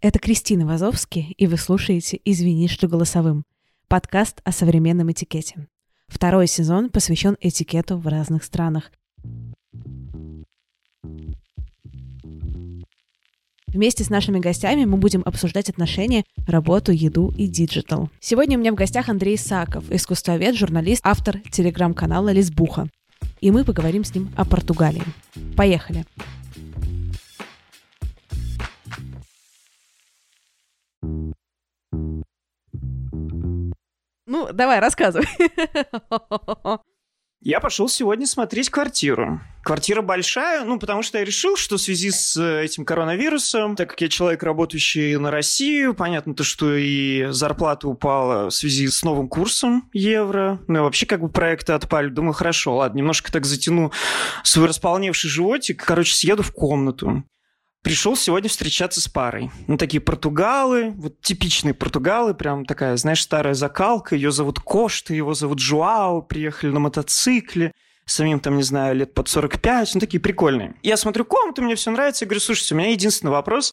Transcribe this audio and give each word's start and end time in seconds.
Это 0.00 0.18
Кристина 0.18 0.66
Вазовски, 0.66 1.34
и 1.36 1.46
вы 1.46 1.56
слушаете 1.56 2.20
«Извини, 2.24 2.68
что 2.68 2.86
голосовым»— 2.86 3.44
подкаст 3.88 4.40
о 4.44 4.52
современном 4.52 5.10
этикете. 5.10 5.66
Второй 6.06 6.46
сезон 6.46 6.88
посвящен 6.88 7.36
этикету 7.40 7.98
в 7.98 8.06
разных 8.06 8.44
странах. 8.44 8.92
Вместе 13.66 14.02
с 14.02 14.08
нашими 14.08 14.38
гостями 14.38 14.84
мы 14.86 14.96
будем 14.96 15.22
обсуждать 15.26 15.68
отношения, 15.68 16.24
работу, 16.46 16.90
еду 16.92 17.34
и 17.36 17.46
digital. 17.46 18.08
Сегодня 18.18 18.56
у 18.56 18.60
меня 18.60 18.72
в 18.72 18.76
гостях 18.76 19.08
Андрей 19.08 19.36
Саков, 19.36 19.90
искусствовед, 19.90 20.54
журналист, 20.54 21.02
автор 21.04 21.40
телеграм-канала 21.50 22.30
«Лесбуха». 22.30 22.88
И 23.40 23.50
мы 23.50 23.64
поговорим 23.64 24.04
с 24.04 24.14
ним 24.14 24.30
о 24.36 24.44
Португалии. 24.44 25.02
Поехали! 25.56 26.06
Ну, 34.38 34.52
давай, 34.52 34.78
рассказывай. 34.78 35.26
Я 37.40 37.60
пошел 37.60 37.88
сегодня 37.88 38.26
смотреть 38.26 38.68
квартиру. 38.68 39.40
Квартира 39.64 40.02
большая, 40.02 40.64
ну, 40.64 40.78
потому 40.78 41.02
что 41.02 41.18
я 41.18 41.24
решил, 41.24 41.56
что 41.56 41.76
в 41.76 41.80
связи 41.80 42.10
с 42.10 42.36
э, 42.36 42.64
этим 42.64 42.84
коронавирусом, 42.84 43.76
так 43.76 43.90
как 43.90 44.00
я 44.00 44.08
человек, 44.08 44.42
работающий 44.42 45.16
на 45.16 45.30
Россию, 45.30 45.94
понятно 45.94 46.34
то, 46.34 46.42
что 46.42 46.74
и 46.74 47.26
зарплата 47.30 47.86
упала 47.86 48.50
в 48.50 48.54
связи 48.54 48.88
с 48.88 49.04
новым 49.04 49.28
курсом 49.28 49.88
евро, 49.92 50.60
ну, 50.66 50.78
и 50.78 50.82
вообще 50.82 51.06
как 51.06 51.20
бы 51.20 51.28
проекты 51.28 51.74
отпали. 51.74 52.08
Думаю, 52.08 52.32
хорошо, 52.32 52.76
ладно, 52.76 52.98
немножко 52.98 53.30
так 53.30 53.44
затяну 53.44 53.92
свой 54.42 54.66
располневший 54.66 55.30
животик. 55.30 55.84
Короче, 55.84 56.14
съеду 56.14 56.42
в 56.42 56.52
комнату 56.52 57.24
пришел 57.88 58.16
сегодня 58.16 58.50
встречаться 58.50 59.00
с 59.00 59.08
парой. 59.08 59.50
Ну, 59.66 59.78
такие 59.78 60.02
португалы, 60.02 60.90
вот 60.90 61.22
типичные 61.22 61.72
португалы, 61.72 62.34
прям 62.34 62.66
такая, 62.66 62.98
знаешь, 62.98 63.22
старая 63.22 63.54
закалка. 63.54 64.14
Ее 64.14 64.30
зовут 64.30 64.60
Кошта, 64.60 65.14
его 65.14 65.32
зовут 65.32 65.58
Жуао, 65.58 66.20
приехали 66.20 66.70
на 66.70 66.80
мотоцикле 66.80 67.72
самим 68.04 68.40
там, 68.40 68.56
не 68.56 68.62
знаю, 68.62 68.94
лет 68.94 69.14
под 69.14 69.30
45, 69.30 69.94
ну, 69.94 70.00
такие 70.00 70.20
прикольные. 70.20 70.74
Я 70.82 70.98
смотрю 70.98 71.24
комнату, 71.24 71.62
мне 71.62 71.76
все 71.76 71.90
нравится, 71.90 72.24
я 72.24 72.26
говорю, 72.26 72.40
слушайте, 72.40 72.74
у 72.74 72.78
меня 72.78 72.90
единственный 72.90 73.30
вопрос, 73.30 73.72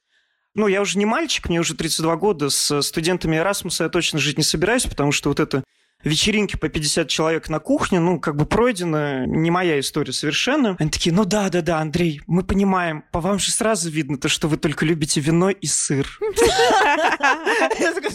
ну, 0.55 0.67
я 0.67 0.81
уже 0.81 0.97
не 0.97 1.05
мальчик, 1.05 1.49
мне 1.49 1.59
уже 1.59 1.73
32 1.73 2.15
года, 2.15 2.49
с 2.49 2.81
студентами 2.81 3.35
Эрасмуса 3.35 3.85
я 3.85 3.89
точно 3.89 4.19
жить 4.19 4.37
не 4.37 4.43
собираюсь, 4.43 4.85
потому 4.85 5.11
что 5.11 5.29
вот 5.29 5.39
это 5.39 5.63
вечеринки 6.05 6.55
по 6.55 6.69
50 6.69 7.09
человек 7.09 7.49
на 7.49 7.59
кухне, 7.59 7.99
ну, 7.99 8.19
как 8.19 8.35
бы 8.35 8.45
пройдено, 8.45 9.25
не 9.25 9.51
моя 9.51 9.79
история 9.79 10.13
совершенно. 10.13 10.75
Они 10.79 10.89
такие, 10.89 11.13
ну 11.13 11.25
да, 11.25 11.49
да, 11.49 11.61
да, 11.61 11.79
Андрей, 11.79 12.21
мы 12.27 12.43
понимаем, 12.43 13.03
по 13.11 13.19
вам 13.19 13.39
же 13.39 13.51
сразу 13.51 13.89
видно 13.89 14.17
то, 14.17 14.29
что 14.29 14.47
вы 14.47 14.57
только 14.57 14.85
любите 14.85 15.19
вино 15.19 15.49
и 15.49 15.65
сыр. 15.65 16.07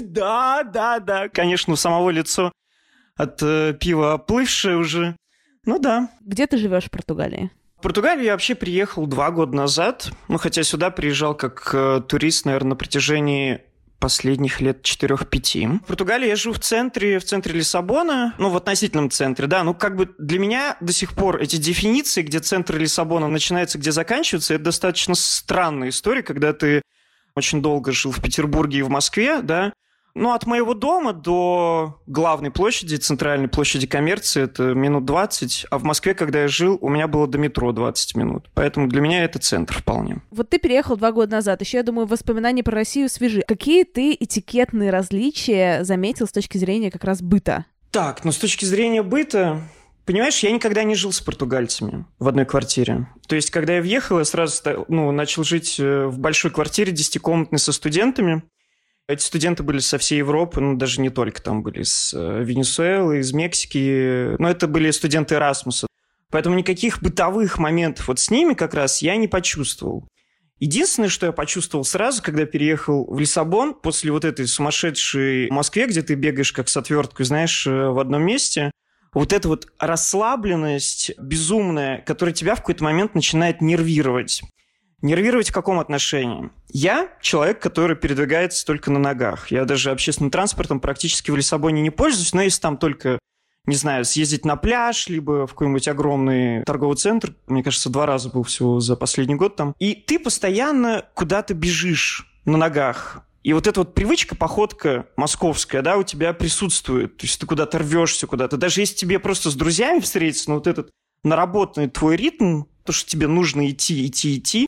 Да, 0.00 0.64
да, 0.64 0.98
да. 0.98 1.28
Конечно, 1.28 1.72
у 1.72 1.76
самого 1.76 2.10
лицо 2.10 2.52
от 3.16 3.42
э, 3.42 3.74
пива 3.78 4.14
оплывшее 4.14 4.76
уже. 4.76 5.16
Ну 5.66 5.78
да. 5.78 6.10
Где 6.20 6.46
ты 6.46 6.56
живешь 6.56 6.84
в 6.84 6.90
Португалии? 6.90 7.50
В 7.78 7.82
Португалию 7.82 8.24
я 8.24 8.32
вообще 8.32 8.54
приехал 8.54 9.06
два 9.06 9.30
года 9.30 9.56
назад, 9.56 10.10
ну, 10.28 10.38
хотя 10.38 10.62
сюда 10.62 10.90
приезжал 10.90 11.34
как 11.34 11.70
э, 11.72 12.02
турист, 12.06 12.44
наверное, 12.44 12.70
на 12.70 12.76
протяжении 12.76 13.62
последних 14.00 14.60
лет 14.60 14.82
4-5. 14.82 15.80
В 15.84 15.86
Португалии 15.86 16.26
я 16.26 16.36
живу 16.36 16.54
в 16.54 16.58
центре, 16.58 17.18
в 17.18 17.24
центре 17.24 17.54
Лиссабона, 17.54 18.34
ну, 18.38 18.50
в 18.50 18.56
относительном 18.56 19.10
центре, 19.10 19.46
да, 19.46 19.62
ну, 19.62 19.74
как 19.74 19.94
бы 19.94 20.08
для 20.18 20.38
меня 20.38 20.76
до 20.80 20.92
сих 20.92 21.12
пор 21.12 21.40
эти 21.40 21.56
дефиниции, 21.56 22.22
где 22.22 22.40
центр 22.40 22.76
Лиссабона 22.76 23.28
начинается, 23.28 23.78
где 23.78 23.92
заканчивается, 23.92 24.54
это 24.54 24.64
достаточно 24.64 25.14
странная 25.14 25.90
история, 25.90 26.22
когда 26.22 26.52
ты 26.52 26.82
очень 27.36 27.62
долго 27.62 27.92
жил 27.92 28.10
в 28.10 28.20
Петербурге 28.20 28.78
и 28.78 28.82
в 28.82 28.88
Москве, 28.88 29.42
да, 29.42 29.72
ну, 30.14 30.32
от 30.32 30.46
моего 30.46 30.74
дома 30.74 31.12
до 31.12 32.00
главной 32.06 32.50
площади, 32.50 32.96
центральной 32.96 33.48
площади 33.48 33.86
коммерции, 33.86 34.42
это 34.42 34.74
минут 34.74 35.04
20. 35.04 35.66
А 35.70 35.78
в 35.78 35.84
Москве, 35.84 36.14
когда 36.14 36.42
я 36.42 36.48
жил, 36.48 36.78
у 36.80 36.88
меня 36.88 37.08
было 37.08 37.26
до 37.26 37.38
метро 37.38 37.72
20 37.72 38.16
минут. 38.16 38.50
Поэтому 38.54 38.88
для 38.88 39.00
меня 39.00 39.24
это 39.24 39.38
центр 39.38 39.78
вполне. 39.78 40.22
Вот 40.30 40.50
ты 40.50 40.58
переехал 40.58 40.96
два 40.96 41.12
года 41.12 41.32
назад. 41.32 41.60
Еще, 41.60 41.78
я 41.78 41.82
думаю, 41.82 42.06
воспоминания 42.06 42.62
про 42.62 42.74
Россию 42.74 43.08
свежи. 43.08 43.42
Какие 43.46 43.84
ты 43.84 44.16
этикетные 44.18 44.90
различия 44.90 45.84
заметил 45.84 46.26
с 46.26 46.32
точки 46.32 46.58
зрения 46.58 46.90
как 46.90 47.04
раз 47.04 47.22
быта? 47.22 47.64
Так, 47.90 48.24
ну, 48.24 48.32
с 48.32 48.38
точки 48.38 48.64
зрения 48.64 49.02
быта, 49.02 49.62
Понимаешь, 50.06 50.40
я 50.40 50.50
никогда 50.50 50.82
не 50.82 50.96
жил 50.96 51.12
с 51.12 51.20
португальцами 51.20 52.04
в 52.18 52.26
одной 52.26 52.44
квартире. 52.44 53.06
То 53.28 53.36
есть, 53.36 53.52
когда 53.52 53.76
я 53.76 53.80
въехал, 53.80 54.18
я 54.18 54.24
сразу 54.24 54.60
ну, 54.88 55.12
начал 55.12 55.44
жить 55.44 55.78
э, 55.78 56.06
в 56.06 56.18
большой 56.18 56.50
квартире, 56.50 56.90
десятикомнатной, 56.90 57.60
со 57.60 57.70
студентами. 57.70 58.42
Эти 59.10 59.24
студенты 59.24 59.64
были 59.64 59.80
со 59.80 59.98
всей 59.98 60.18
Европы, 60.18 60.60
ну, 60.60 60.76
даже 60.76 61.00
не 61.00 61.10
только 61.10 61.42
там 61.42 61.64
были, 61.64 61.82
с 61.82 62.14
э, 62.14 62.44
Венесуэлы, 62.44 63.18
из 63.18 63.32
Мексики, 63.32 64.36
но 64.38 64.48
это 64.48 64.68
были 64.68 64.88
студенты 64.92 65.34
Эрасмуса. 65.34 65.88
Поэтому 66.30 66.54
никаких 66.54 67.02
бытовых 67.02 67.58
моментов 67.58 68.06
вот 68.06 68.20
с 68.20 68.30
ними 68.30 68.54
как 68.54 68.72
раз 68.72 69.02
я 69.02 69.16
не 69.16 69.26
почувствовал. 69.26 70.06
Единственное, 70.60 71.08
что 71.08 71.26
я 71.26 71.32
почувствовал 71.32 71.84
сразу, 71.84 72.22
когда 72.22 72.44
переехал 72.44 73.04
в 73.12 73.18
Лиссабон, 73.18 73.74
после 73.74 74.12
вот 74.12 74.24
этой 74.24 74.46
сумасшедшей 74.46 75.50
Москве, 75.50 75.88
где 75.88 76.02
ты 76.02 76.14
бегаешь 76.14 76.52
как 76.52 76.68
с 76.68 76.76
отверткой, 76.76 77.26
знаешь, 77.26 77.66
э, 77.66 77.88
в 77.88 77.98
одном 77.98 78.22
месте, 78.22 78.70
вот 79.12 79.32
эта 79.32 79.48
вот 79.48 79.66
расслабленность 79.80 81.18
безумная, 81.18 81.98
которая 82.06 82.32
тебя 82.32 82.54
в 82.54 82.60
какой-то 82.60 82.84
момент 82.84 83.16
начинает 83.16 83.60
нервировать. 83.60 84.42
Нервировать 85.02 85.50
в 85.50 85.52
каком 85.52 85.78
отношении? 85.78 86.50
Я 86.68 87.08
человек, 87.22 87.60
который 87.60 87.96
передвигается 87.96 88.66
только 88.66 88.90
на 88.90 88.98
ногах. 88.98 89.50
Я 89.50 89.64
даже 89.64 89.90
общественным 89.90 90.30
транспортом 90.30 90.78
практически 90.78 91.30
в 91.30 91.36
Лиссабоне 91.36 91.80
не 91.80 91.90
пользуюсь, 91.90 92.34
но 92.34 92.42
если 92.42 92.60
там 92.60 92.76
только 92.76 93.18
не 93.66 93.76
знаю, 93.76 94.04
съездить 94.04 94.44
на 94.44 94.56
пляж, 94.56 95.08
либо 95.08 95.46
в 95.46 95.50
какой-нибудь 95.50 95.86
огромный 95.86 96.64
торговый 96.64 96.96
центр. 96.96 97.34
Мне 97.46 97.62
кажется, 97.62 97.90
два 97.90 98.06
раза 98.06 98.30
был 98.30 98.42
всего 98.42 98.80
за 98.80 98.96
последний 98.96 99.34
год 99.34 99.54
там. 99.54 99.74
И 99.78 99.94
ты 99.94 100.18
постоянно 100.18 101.04
куда-то 101.14 101.54
бежишь 101.54 102.26
на 102.46 102.56
ногах. 102.56 103.22
И 103.42 103.52
вот 103.52 103.66
эта 103.66 103.80
вот 103.80 103.94
привычка, 103.94 104.34
походка 104.34 105.06
московская, 105.16 105.82
да, 105.82 105.96
у 105.96 106.02
тебя 106.02 106.32
присутствует. 106.32 107.16
То 107.16 107.26
есть 107.26 107.40
ты 107.40 107.46
куда-то 107.46 107.78
рвешься 107.78 108.26
куда-то. 108.26 108.56
Даже 108.56 108.80
если 108.80 108.96
тебе 108.96 109.18
просто 109.18 109.50
с 109.50 109.54
друзьями 109.54 110.00
встретиться, 110.00 110.50
но 110.50 110.56
вот 110.56 110.66
этот 110.66 110.90
наработанный 111.22 111.88
твой 111.88 112.16
ритм, 112.16 112.64
то, 112.84 112.92
что 112.92 113.08
тебе 113.08 113.26
нужно 113.28 113.68
идти, 113.70 114.06
идти, 114.06 114.38
идти, 114.38 114.66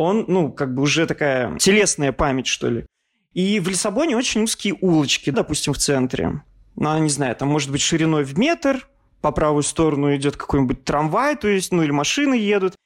он, 0.00 0.24
ну, 0.28 0.50
как 0.50 0.74
бы 0.74 0.80
уже 0.80 1.06
такая 1.06 1.58
телесная 1.58 2.10
память, 2.10 2.46
что 2.46 2.70
ли. 2.70 2.86
И 3.34 3.60
в 3.60 3.68
Лиссабоне 3.68 4.16
очень 4.16 4.44
узкие 4.44 4.74
улочки, 4.80 5.28
допустим, 5.28 5.74
в 5.74 5.78
центре. 5.78 6.42
Ну, 6.74 6.98
не 6.98 7.10
знаю, 7.10 7.36
там 7.36 7.48
может 7.48 7.70
быть 7.70 7.82
шириной 7.82 8.24
в 8.24 8.38
метр, 8.38 8.88
по 9.20 9.30
правую 9.30 9.62
сторону 9.62 10.16
идет 10.16 10.38
какой-нибудь 10.38 10.84
трамвай, 10.84 11.36
то 11.36 11.48
есть, 11.48 11.70
ну, 11.70 11.82
или 11.82 11.90
машины 11.90 12.32
едут. 12.34 12.76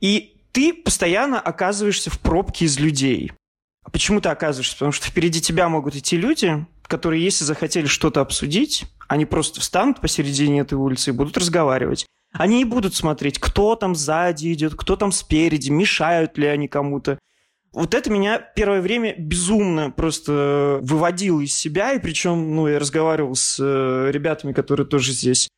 И 0.00 0.40
ты 0.52 0.72
постоянно 0.72 1.38
оказываешься 1.38 2.08
в 2.08 2.18
пробке 2.18 2.64
из 2.64 2.78
людей. 2.80 3.32
А 3.82 3.90
почему 3.90 4.22
ты 4.22 4.30
оказываешься? 4.30 4.76
Потому 4.76 4.92
что 4.92 5.06
впереди 5.08 5.42
тебя 5.42 5.68
могут 5.68 5.94
идти 5.94 6.16
люди, 6.16 6.64
которые, 6.84 7.22
если 7.22 7.44
захотели 7.44 7.84
что-то 7.84 8.22
обсудить, 8.22 8.86
они 9.08 9.26
просто 9.26 9.60
встанут 9.60 10.00
посередине 10.00 10.60
этой 10.60 10.74
улицы 10.78 11.10
и 11.10 11.12
будут 11.12 11.36
разговаривать. 11.36 12.06
Они 12.32 12.58
не 12.58 12.64
будут 12.64 12.94
смотреть, 12.94 13.38
кто 13.38 13.76
там 13.76 13.94
сзади 13.94 14.52
идет, 14.52 14.74
кто 14.74 14.96
там 14.96 15.12
спереди, 15.12 15.70
мешают 15.70 16.38
ли 16.38 16.46
они 16.46 16.66
кому-то. 16.66 17.18
Вот 17.72 17.94
это 17.94 18.10
меня 18.10 18.38
первое 18.38 18.80
время 18.80 19.14
безумно 19.18 19.90
просто 19.90 20.78
выводило 20.82 21.40
из 21.40 21.54
себя, 21.54 21.92
и 21.92 21.98
причем, 21.98 22.54
ну, 22.54 22.68
я 22.68 22.78
разговаривал 22.78 23.34
с 23.34 23.58
э, 23.58 24.10
ребятами, 24.10 24.52
которые 24.52 24.86
тоже 24.86 25.12
здесь 25.12 25.48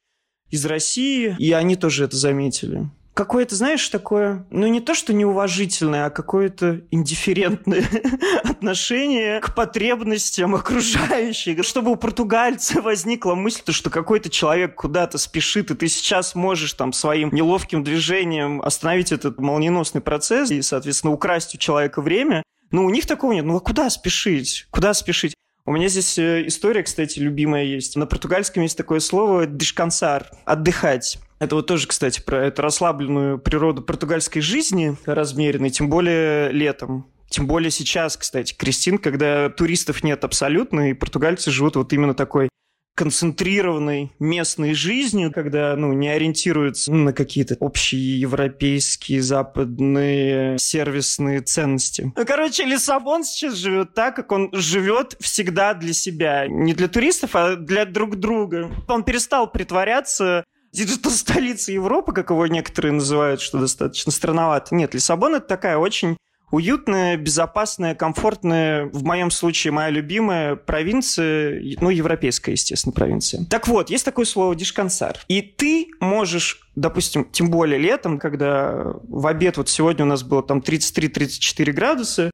из 0.50 0.64
России, 0.66 1.34
и 1.38 1.52
они 1.52 1.74
тоже 1.74 2.04
это 2.04 2.16
заметили 2.16 2.88
какое-то, 3.14 3.54
знаешь, 3.54 3.88
такое, 3.88 4.44
ну 4.50 4.66
не 4.66 4.80
то, 4.80 4.92
что 4.92 5.14
неуважительное, 5.14 6.06
а 6.06 6.10
какое-то 6.10 6.82
индифферентное 6.90 7.84
отношение 8.44 9.40
к 9.40 9.54
потребностям 9.54 10.54
окружающих. 10.54 11.64
Чтобы 11.64 11.92
у 11.92 11.96
португальца 11.96 12.82
возникла 12.82 13.34
мысль, 13.34 13.72
что 13.72 13.88
какой-то 13.88 14.28
человек 14.28 14.74
куда-то 14.74 15.18
спешит, 15.18 15.70
и 15.70 15.74
ты 15.74 15.88
сейчас 15.88 16.34
можешь 16.34 16.72
там 16.74 16.92
своим 16.92 17.32
неловким 17.32 17.84
движением 17.84 18.60
остановить 18.60 19.12
этот 19.12 19.38
молниеносный 19.38 20.00
процесс 20.00 20.50
и, 20.50 20.60
соответственно, 20.60 21.12
украсть 21.12 21.54
у 21.54 21.58
человека 21.58 22.02
время, 22.02 22.42
Ну, 22.70 22.84
у 22.84 22.90
них 22.90 23.06
такого 23.06 23.32
нет. 23.32 23.44
Ну, 23.44 23.56
а 23.56 23.60
куда 23.60 23.88
спешить? 23.88 24.66
Куда 24.70 24.94
спешить? 24.94 25.34
У 25.64 25.72
меня 25.72 25.88
здесь 25.88 26.18
э, 26.18 26.46
история, 26.46 26.82
кстати, 26.82 27.20
любимая 27.20 27.64
есть. 27.64 27.96
На 27.96 28.06
португальском 28.06 28.64
есть 28.64 28.76
такое 28.76 29.00
слово 29.00 29.46
«дешкансар»– 29.46 30.28
«отдыхать». 30.44 31.18
Это 31.38 31.56
вот 31.56 31.66
тоже, 31.66 31.86
кстати, 31.86 32.20
про 32.20 32.46
эту 32.46 32.62
расслабленную 32.62 33.38
природу 33.38 33.82
португальской 33.82 34.40
жизни, 34.40 34.96
размеренной, 35.04 35.70
тем 35.70 35.88
более 35.88 36.50
летом. 36.52 37.06
Тем 37.28 37.46
более 37.46 37.70
сейчас, 37.70 38.16
кстати, 38.16 38.54
Кристин, 38.54 38.98
когда 38.98 39.48
туристов 39.48 40.04
нет 40.04 40.24
абсолютно, 40.24 40.90
и 40.90 40.94
португальцы 40.94 41.50
живут 41.50 41.76
вот 41.76 41.92
именно 41.92 42.14
такой 42.14 42.48
концентрированной 42.94 44.12
местной 44.20 44.74
жизнью, 44.74 45.32
когда 45.32 45.74
ну, 45.74 45.92
не 45.92 46.08
ориентируются 46.08 46.92
на 46.92 47.12
какие-то 47.12 47.56
общие 47.58 48.20
европейские, 48.20 49.20
западные 49.20 50.58
сервисные 50.58 51.40
ценности. 51.40 52.12
Ну, 52.16 52.24
короче, 52.24 52.64
Лиссабон 52.64 53.24
сейчас 53.24 53.54
живет 53.54 53.94
так, 53.94 54.14
как 54.14 54.30
он 54.30 54.50
живет 54.52 55.16
всегда 55.20 55.74
для 55.74 55.92
себя. 55.92 56.46
Не 56.46 56.72
для 56.72 56.88
туристов, 56.88 57.30
а 57.34 57.56
для 57.56 57.84
друг 57.84 58.16
друга. 58.16 58.70
Он 58.86 59.02
перестал 59.02 59.50
притворяться 59.50 60.44
digital 60.74 61.12
столицы 61.12 61.72
Европы, 61.72 62.12
как 62.12 62.30
его 62.30 62.46
некоторые 62.46 62.92
называют, 62.92 63.40
что 63.40 63.58
достаточно 63.58 64.12
странновато. 64.12 64.74
Нет, 64.74 64.92
Лиссабон— 64.94 65.34
это 65.36 65.46
такая 65.46 65.78
очень 65.78 66.16
уютная, 66.50 67.16
безопасная, 67.16 67.94
комфортная, 67.94 68.86
в 68.86 69.02
моем 69.02 69.30
случае 69.30 69.72
моя 69.72 69.90
любимая 69.90 70.56
провинция, 70.56 71.60
ну, 71.80 71.90
европейская, 71.90 72.52
естественно, 72.52 72.92
провинция. 72.92 73.44
Так 73.46 73.66
вот, 73.66 73.90
есть 73.90 74.04
такое 74.04 74.24
слово 74.24 74.54
descansar. 74.54 75.18
И 75.28 75.42
ты 75.42 75.88
можешь, 76.00 76.60
допустим, 76.76 77.24
тем 77.24 77.50
более 77.50 77.78
летом, 77.78 78.18
когда 78.18 78.94
в 79.08 79.26
обед, 79.26 79.56
вот 79.56 79.68
сегодня 79.68 80.04
у 80.04 80.08
нас 80.08 80.22
было 80.22 80.42
там 80.42 80.58
33-34 80.58 81.72
градуса, 81.72 82.30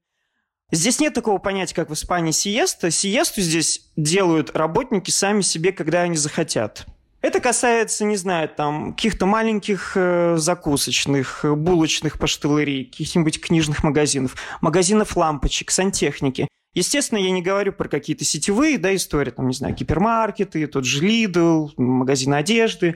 Здесь 0.73 1.01
нет 1.01 1.15
такого 1.15 1.39
понятия, 1.39 1.75
как 1.75 1.91
в 1.91 1.95
Испании 1.95 2.31
сиеста. 2.31 2.93
Сиесту 2.93 3.41
здесь 3.41 3.91
делают 3.97 4.57
работники 4.57 5.11
сами 5.11 5.41
себе, 5.41 5.73
когда 5.73 6.03
они 6.03 6.17
захотят. 6.17 6.87
Это 7.23 7.41
касается, 7.41 8.05
не 8.07 8.17
знаю, 8.17 8.49
там, 8.49 8.95
каких-то 8.95 9.27
маленьких 9.27 9.93
э, 9.95 10.37
закусочных, 10.39 11.45
э, 11.45 11.55
булочных 11.55 12.19
паштелерий, 12.19 12.87
каких-нибудь 12.87 13.41
книжных 13.41 13.85
магазинов, 13.85 14.37
магазинов 14.63 15.15
лампочек, 15.17 15.71
сантехники. 15.71 16.49
Естественно, 16.73 17.19
я 17.19 17.31
не 17.31 17.43
говорю 17.43 17.73
про 17.73 17.89
какие-то 17.89 18.25
сетевые, 18.25 18.79
да, 18.79 18.95
истории, 18.95 19.31
там, 19.31 19.49
не 19.49 19.55
знаю, 19.55 19.75
гипермаркеты, 19.75 20.67
тот 20.67 20.87
же 20.87 21.05
Lidl, 21.05 21.71
магазин 21.77 22.33
одежды. 22.33 22.95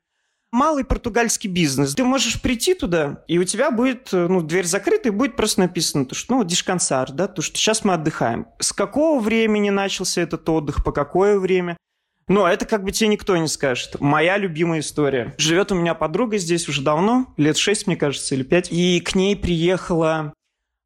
Малый 0.50 0.84
португальский 0.84 1.50
бизнес. 1.50 1.94
Ты 1.94 2.04
можешь 2.04 2.40
прийти 2.40 2.74
туда, 2.74 3.24
и 3.26 3.38
у 3.38 3.44
тебя 3.44 3.70
будет, 3.70 4.14
э, 4.14 4.26
ну, 4.28 4.40
дверь 4.40 4.64
закрыта, 4.64 5.08
и 5.08 5.12
будет 5.12 5.36
просто 5.36 5.60
написано, 5.60 6.06
то, 6.06 6.14
что, 6.14 6.36
ну, 6.36 6.44
дишкансар, 6.44 7.12
да, 7.12 7.28
то, 7.28 7.42
что 7.42 7.58
сейчас 7.58 7.84
мы 7.84 7.92
отдыхаем. 7.92 8.46
С 8.58 8.72
какого 8.72 9.20
времени 9.20 9.68
начался 9.68 10.22
этот 10.22 10.48
отдых, 10.48 10.82
по 10.82 10.92
какое 10.92 11.38
время? 11.38 11.76
Но 12.26 12.48
это 12.48 12.64
как 12.64 12.84
бы 12.84 12.92
тебе 12.92 13.08
никто 13.08 13.36
не 13.36 13.48
скажет. 13.48 14.00
Моя 14.00 14.38
любимая 14.38 14.80
история. 14.80 15.34
Живет 15.38 15.72
у 15.72 15.74
меня 15.74 15.94
подруга 15.94 16.38
здесь 16.38 16.68
уже 16.68 16.82
давно, 16.82 17.32
лет 17.36 17.56
шесть, 17.56 17.86
мне 17.86 17.96
кажется, 17.96 18.34
или 18.34 18.42
пять. 18.42 18.72
И 18.72 19.00
к 19.00 19.14
ней 19.14 19.36
приехала 19.36 20.32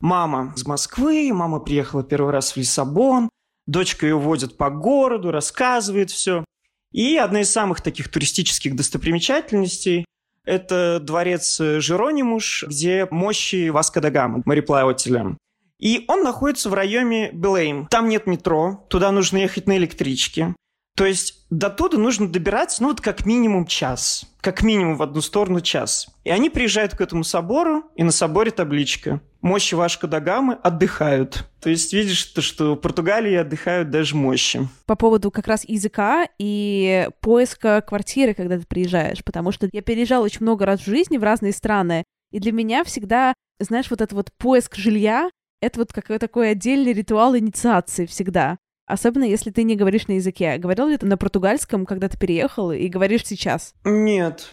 мама 0.00 0.52
из 0.56 0.66
Москвы. 0.66 1.30
Мама 1.32 1.60
приехала 1.60 2.02
первый 2.02 2.32
раз 2.32 2.52
в 2.52 2.56
Лиссабон. 2.56 3.28
Дочка 3.66 4.06
ее 4.06 4.18
водит 4.18 4.56
по 4.56 4.70
городу, 4.70 5.30
рассказывает 5.30 6.10
все. 6.10 6.44
И 6.92 7.16
одна 7.16 7.42
из 7.42 7.50
самых 7.50 7.82
таких 7.82 8.10
туристических 8.10 8.74
достопримечательностей– 8.74 10.06
это 10.44 11.00
дворец 11.00 11.60
Жеронимуш, 11.60 12.64
где 12.66 13.06
мощи 13.10 13.68
Васка 13.68 14.00
да 14.00 14.10
Гама, 14.10 14.42
мореплавателя. 14.46 15.36
И 15.78 16.06
он 16.08 16.24
находится 16.24 16.70
в 16.70 16.74
районе 16.74 17.30
Белейм. 17.32 17.86
Там 17.88 18.08
нет 18.08 18.26
метро, 18.26 18.86
туда 18.88 19.12
нужно 19.12 19.36
ехать 19.36 19.66
на 19.66 19.76
электричке. 19.76 20.54
То 20.98 21.06
есть 21.06 21.46
до 21.48 21.70
туда 21.70 21.96
нужно 21.96 22.28
добираться, 22.28 22.82
ну 22.82 22.88
вот 22.88 23.00
как 23.00 23.24
минимум 23.24 23.66
час. 23.66 24.26
Как 24.40 24.64
минимум 24.64 24.96
в 24.96 25.02
одну 25.02 25.20
сторону 25.20 25.60
час. 25.60 26.08
И 26.24 26.30
они 26.30 26.50
приезжают 26.50 26.96
к 26.96 27.00
этому 27.00 27.22
собору, 27.22 27.84
и 27.94 28.02
на 28.02 28.10
соборе 28.10 28.50
табличка. 28.50 29.20
Мощи 29.40 29.76
Вашка 29.76 30.08
да 30.08 30.18
Гамы 30.18 30.54
отдыхают. 30.54 31.48
То 31.60 31.70
есть 31.70 31.92
видишь, 31.92 32.24
то, 32.24 32.42
что 32.42 32.74
в 32.74 32.76
Португалии 32.78 33.32
отдыхают 33.36 33.90
даже 33.90 34.16
мощи. 34.16 34.68
По 34.86 34.96
поводу 34.96 35.30
как 35.30 35.46
раз 35.46 35.64
языка 35.68 36.26
и 36.36 37.08
поиска 37.20 37.80
квартиры, 37.80 38.34
когда 38.34 38.58
ты 38.58 38.66
приезжаешь. 38.66 39.22
Потому 39.24 39.52
что 39.52 39.68
я 39.70 39.82
переезжала 39.82 40.24
очень 40.24 40.42
много 40.42 40.66
раз 40.66 40.80
в 40.80 40.86
жизни 40.86 41.16
в 41.16 41.22
разные 41.22 41.52
страны. 41.52 42.02
И 42.32 42.40
для 42.40 42.50
меня 42.50 42.82
всегда, 42.82 43.34
знаешь, 43.60 43.88
вот 43.88 44.00
этот 44.00 44.14
вот 44.14 44.32
поиск 44.36 44.74
жилья, 44.74 45.30
это 45.62 45.78
вот 45.78 45.92
какой-то 45.92 46.26
такой 46.26 46.50
отдельный 46.50 46.92
ритуал 46.92 47.36
инициации 47.36 48.06
всегда. 48.06 48.58
Особенно, 48.88 49.24
если 49.24 49.50
ты 49.50 49.64
не 49.64 49.76
говоришь 49.76 50.08
на 50.08 50.12
языке. 50.12 50.56
Говорил 50.56 50.88
ли 50.88 50.96
ты 50.96 51.04
на 51.04 51.18
португальском, 51.18 51.84
когда 51.84 52.08
ты 52.08 52.18
переехал, 52.18 52.72
и 52.72 52.88
говоришь 52.88 53.26
сейчас? 53.26 53.74
Нет. 53.84 54.50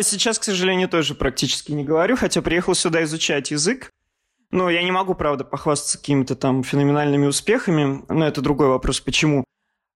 Сейчас, 0.00 0.38
к 0.38 0.44
сожалению, 0.44 0.88
тоже 0.88 1.14
практически 1.14 1.72
не 1.72 1.84
говорю, 1.84 2.16
хотя 2.16 2.40
приехал 2.40 2.74
сюда 2.74 3.04
изучать 3.04 3.50
язык. 3.50 3.90
Но 4.50 4.70
я 4.70 4.82
не 4.82 4.90
могу, 4.90 5.14
правда, 5.14 5.44
похвастаться 5.44 5.98
какими-то 5.98 6.34
там 6.34 6.62
феноменальными 6.62 7.26
успехами. 7.26 8.02
Но 8.08 8.26
это 8.26 8.40
другой 8.40 8.68
вопрос, 8.68 9.00
почему. 9.00 9.44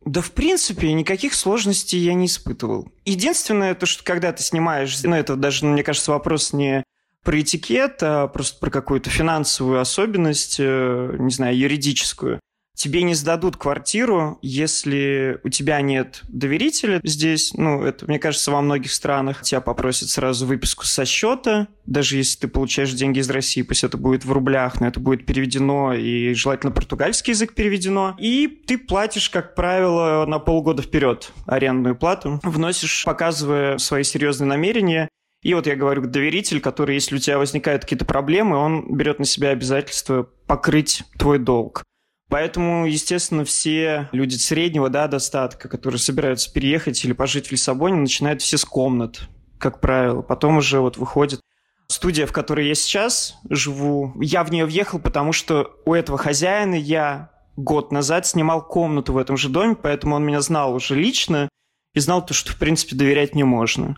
Да, 0.05 0.21
в 0.21 0.33
принципе, 0.33 0.93
никаких 0.93 1.33
сложностей 1.33 1.99
я 1.99 2.13
не 2.13 2.27
испытывал. 2.27 2.93
Единственное, 3.07 3.75
то, 3.75 3.87
что 3.87 4.05
когда 4.05 4.33
ты 4.33 4.43
снимаешь, 4.43 5.03
ну, 5.03 5.15
это 5.15 5.37
даже, 5.37 5.65
мне 5.65 5.83
кажется, 5.83 6.11
вопрос 6.11 6.53
не 6.53 6.83
про 7.23 7.41
этикет, 7.41 8.03
а 8.03 8.27
просто 8.27 8.59
про 8.59 8.69
какую-то 8.69 9.09
финансовую 9.09 9.81
особенность, 9.81 10.57
э, 10.59 11.17
не 11.19 11.31
знаю, 11.31 11.57
юридическую. 11.57 12.41
Тебе 12.75 13.03
не 13.03 13.15
сдадут 13.15 13.57
квартиру, 13.57 14.39
если 14.43 15.39
у 15.45 15.51
тебя 15.51 15.81
нет 15.83 16.23
доверителя 16.29 17.01
здесь. 17.05 17.53
Ну, 17.55 17.85
это, 17.85 18.07
мне 18.07 18.19
кажется, 18.19 18.51
во 18.51 18.63
многих 18.63 18.93
странах 18.93 19.43
тебя 19.43 19.61
попросят 19.61 20.09
сразу 20.09 20.47
выписку 20.47 20.85
со 20.85 21.05
счета. 21.05 21.69
Даже 21.87 22.17
если 22.17 22.41
ты 22.41 22.49
получаешь 22.49 22.93
деньги 22.93 23.19
из 23.19 23.29
России, 23.31 23.63
пусть 23.63 23.85
это 23.85 23.99
будет 23.99 24.25
в 24.25 24.33
рублях, 24.33 24.81
но 24.81 24.87
это 24.87 25.01
будет 25.01 25.27
переведено 25.27 25.93
и 25.93 26.33
желательно 26.35 26.73
португальский 26.73 27.33
язык 27.33 27.55
переведено. 27.55 28.17
И 28.19 28.49
ты 28.49 28.79
платишь, 28.79 29.29
как 29.29 29.55
правило, 29.55 30.25
на 30.27 30.39
полгода 30.39 30.83
вперед 30.83 31.31
арендную 31.47 31.95
плату. 31.95 32.41
Вносишь, 32.43 33.05
показывая 33.05 33.79
свои 33.79 34.03
серьезные 34.03 34.49
намерения. 34.49 35.09
И 35.43 35.55
вот 35.55 35.67
я 35.67 35.77
говорю, 35.77 36.03
доверитель, 36.03 36.61
который, 36.61 36.95
если 36.95 37.17
у 37.17 37.19
тебя 37.19 37.37
возникают 37.37 37.83
какие-то 37.83 38.05
проблемы, 38.05 38.57
он 38.57 38.97
берет 38.97 39.19
на 39.19 39.25
себя 39.25 39.51
обязательство 39.51 40.29
покрыть 40.47 41.03
твой 41.19 41.39
долг. 41.39 41.83
Поэтому, 42.33 42.87
естественно, 42.87 43.45
все 43.45 44.09
люди 44.11 44.37
среднего 44.37 44.89
да, 44.89 45.07
достатка, 45.07 45.69
которые 45.69 45.99
собираются 45.99 46.51
переехать 46.51 47.05
или 47.05 47.13
пожить 47.13 47.49
в 47.49 47.53
Лиссабоне, 47.53 47.97
начинают 47.97 48.41
все 48.41 48.57
с 48.57 48.65
комнат, 48.65 49.29
как 49.59 49.83
правило. 49.83 50.23
Потом 50.23 50.57
уже 50.57 50.81
вот 50.81 50.97
выходит 50.97 51.43
студия, 51.89 52.25
в 52.25 52.33
которой 52.33 52.69
я 52.69 52.75
сейчас 52.75 53.37
живу. 53.51 54.15
Я 54.19 54.45
в 54.45 54.51
нее 54.51 54.65
въехал, 54.65 54.99
потому 54.99 55.35
что 55.35 55.77
у 55.85 55.93
этого 55.93 56.17
хозяина 56.17 56.75
я 56.75 57.33
год 57.57 57.93
назад 57.93 58.27
снимал 58.27 58.67
комнату 58.67 59.13
в 59.13 59.19
этом 59.19 59.37
же 59.37 59.51
доме, 59.51 59.75
поэтому 59.75 60.17
он 60.17 60.25
меня 60.25 60.41
знал 60.41 60.75
уже 60.75 60.95
лично 60.95 61.51
и 61.93 62.01
знал 62.01 62.25
то, 62.25 62.33
что, 62.33 62.53
в 62.53 62.57
принципе, 62.57 62.97
доверять 62.97 63.35
мне 63.35 63.45
можно. 63.45 63.95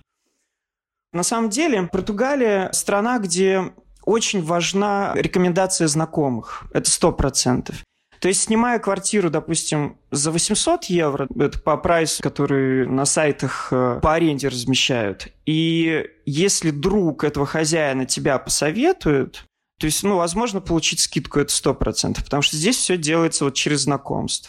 На 1.13 1.23
самом 1.23 1.51
деле, 1.51 1.85
Португалия– 1.85 2.71
страна, 2.73 3.21
где 3.21 3.73
очень 4.03 4.43
важна 4.43 5.13
рекомендация 5.15 5.87
знакомых. 5.87 6.65
Это 6.73 6.91
сто 6.91 7.13
процентов. 7.13 7.77
То 8.25 8.29
есть, 8.29 8.45
снимая 8.45 8.79
квартиру, 8.79 9.29
допустим, 9.29 9.99
за 10.11 10.31
800 10.31 10.85
евро, 10.85 11.29
это 11.39 11.59
по 11.59 11.77
прайсу, 11.77 12.23
который 12.23 12.87
на 12.87 13.05
сайтах 13.05 13.69
э, 13.71 14.01
по 14.01 14.15
аренде 14.15 14.49
размещают, 14.49 15.29
и 15.45 16.07
если 16.25 16.71
друг 16.71 17.23
этого 17.23 17.45
хозяина 17.45 18.07
тебя 18.07 18.39
посоветует, 18.39 19.45
то 19.79 19.85
есть, 19.85 20.03
ну, 20.05 20.17
возможно, 20.17 20.63
получить 20.63 21.01
скидку 21.01 21.39
это 21.39 21.53
100%, 21.53 22.25
потому 22.25 22.41
что 22.41 22.57
здесь 22.57 22.79
все 22.79 22.97
делается 22.97 23.45
вот 23.45 23.57
через 23.57 23.81
знакомств. 23.81 24.49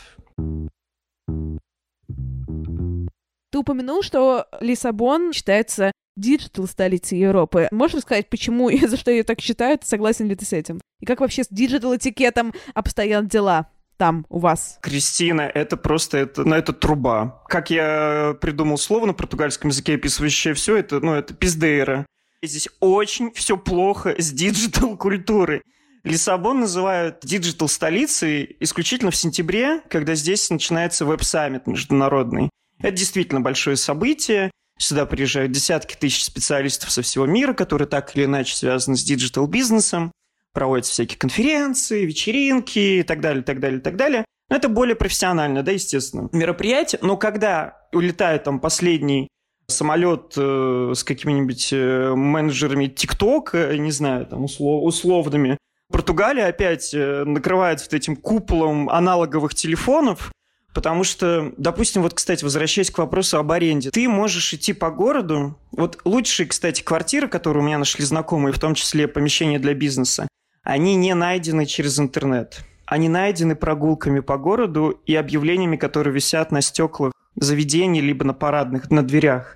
Ты 3.52 3.58
упомянул, 3.58 4.04
что 4.04 4.46
Лиссабон 4.62 5.34
считается 5.34 5.92
digital 6.16 6.68
столицей 6.68 7.20
Европы. 7.20 7.68
Можешь 7.72 7.98
рассказать, 7.98 8.30
почему 8.30 8.70
и 8.70 8.86
за 8.86 8.98
что 8.98 9.12
ее 9.12 9.24
так 9.24 9.42
считают? 9.42 9.86
Согласен 9.86 10.28
ли 10.28 10.36
ты 10.36 10.46
с 10.46 10.54
этим? 10.54 10.82
И 11.00 11.06
как 11.06 11.20
вообще 11.20 11.44
с 11.44 11.48
digital-этикетом 11.50 12.54
обстоят 12.74 13.28
дела? 13.28 13.70
там 13.98 14.26
у 14.30 14.40
вас? 14.40 14.78
Кристина, 14.82 15.42
это 15.42 15.78
просто 15.78 16.18
это, 16.18 16.44
ну, 16.44 16.56
это 16.56 16.74
труба. 16.74 17.42
Как 17.48 17.70
я 17.70 18.36
придумал 18.42 18.78
слово 18.78 19.06
на 19.06 19.14
португальском 19.14 19.70
языке, 19.70 19.96
описывающее 19.96 20.54
все, 20.54 20.76
это, 20.76 21.00
ну, 21.00 21.14
это 21.14 21.34
пиздейра. 21.34 22.06
Здесь 22.44 22.68
очень 22.80 23.32
все 23.32 23.58
плохо 23.58 24.16
с 24.18 24.32
digital-культурой. 24.32 25.62
Лиссабон 26.04 26.60
называют 26.60 27.20
digital 27.24 27.68
столицей 27.68 28.56
исключительно 28.60 29.10
в 29.10 29.16
сентябре, 29.16 29.82
когда 29.90 30.14
здесь 30.14 30.50
начинается 30.52 31.04
Web 31.06 31.26
Summit 31.26 31.66
международный. 31.66 32.50
Это 32.80 32.92
действительно 32.92 33.42
большое 33.42 33.76
событие. 33.76 34.52
Сюда 34.78 35.06
приезжают 35.06 35.52
десятки 35.52 35.96
тысяч 35.96 36.24
специалистов 36.24 36.92
со 36.92 37.02
всего 37.02 37.26
мира, 37.26 37.54
которые 37.54 37.88
так 37.88 38.16
или 38.16 38.26
иначе 38.26 38.56
связаны 38.56 38.98
с 38.98 39.04
digital-бизнесом. 39.04 40.12
проводятся 40.54 40.94
всякие 40.94 41.18
конференции, 41.18 42.06
вечеринки 42.06 43.00
и 43.00 43.04
так 43.04 43.20
далее, 43.20 43.44
так 43.44 43.60
далее, 43.60 43.82
так 43.82 43.98
далее. 43.98 44.26
Но 44.50 44.56
это 44.56 44.70
более 44.70 44.96
профессионально, 44.96 45.64
да, 45.64 45.72
естественно, 45.72 46.30
мероприятие. 46.32 47.00
Но 47.02 47.18
когда 47.18 47.88
улетает 47.92 48.44
там 48.44 48.60
последний 48.60 49.28
самолет 49.68 50.34
э, 50.38 50.94
с 50.96 51.04
какими-нибудь 51.04 51.70
э, 51.74 52.14
менеджерами 52.16 52.88
ТикТок, 52.88 53.56
э, 53.56 53.76
не 53.78 53.92
знаю, 53.92 54.28
там 54.28 54.44
услов, 54.44 54.84
условными, 54.84 55.58
Португалия 55.92 56.48
опять 56.48 56.94
э, 56.94 57.24
накрывается 57.26 57.86
вот 57.86 57.94
этим 57.94 58.16
куполом 58.16 58.90
аналоговых 58.90 59.54
телефонов, 59.54 60.32
Потому 60.76 61.06
что, 61.06 61.54
допустим, 61.56 62.02
вот, 62.02 62.14
кстати, 62.14 62.44
возвращаясь 62.44 62.92
к 62.92 62.98
вопросу 62.98 63.38
об 63.38 63.50
аренде, 63.54 63.92
ты 63.92 64.10
можешь 64.10 64.54
идти 64.54 64.74
по 64.74 64.92
городу. 64.92 65.58
Вот 65.72 66.02
лучшие, 66.04 66.48
кстати, 66.48 66.82
квартиры, 66.82 67.30
которые 67.30 67.64
у 67.64 67.66
меня 67.66 67.78
нашли 67.78 68.04
знакомые, 68.04 68.52
в 68.52 68.60
том 68.60 68.76
числе 68.76 69.08
помещения 69.08 69.58
для 69.58 69.74
бизнеса, 69.74 70.28
они 70.64 70.96
не 70.96 71.16
найдены 71.16 71.66
через 71.66 71.98
интернет. 71.98 72.60
Они 72.86 73.08
найдены 73.08 73.56
прогулками 73.56 74.20
по 74.20 74.38
городу 74.38 75.02
и 75.06 75.16
объявлениями, 75.16 75.78
которые 75.78 76.14
висят 76.14 76.52
на 76.52 76.62
стеклах 76.62 77.14
заведений, 77.38 78.02
либо 78.02 78.26
на 78.26 78.34
парадных, 78.34 78.92
на 78.92 79.02
дверях 79.02 79.56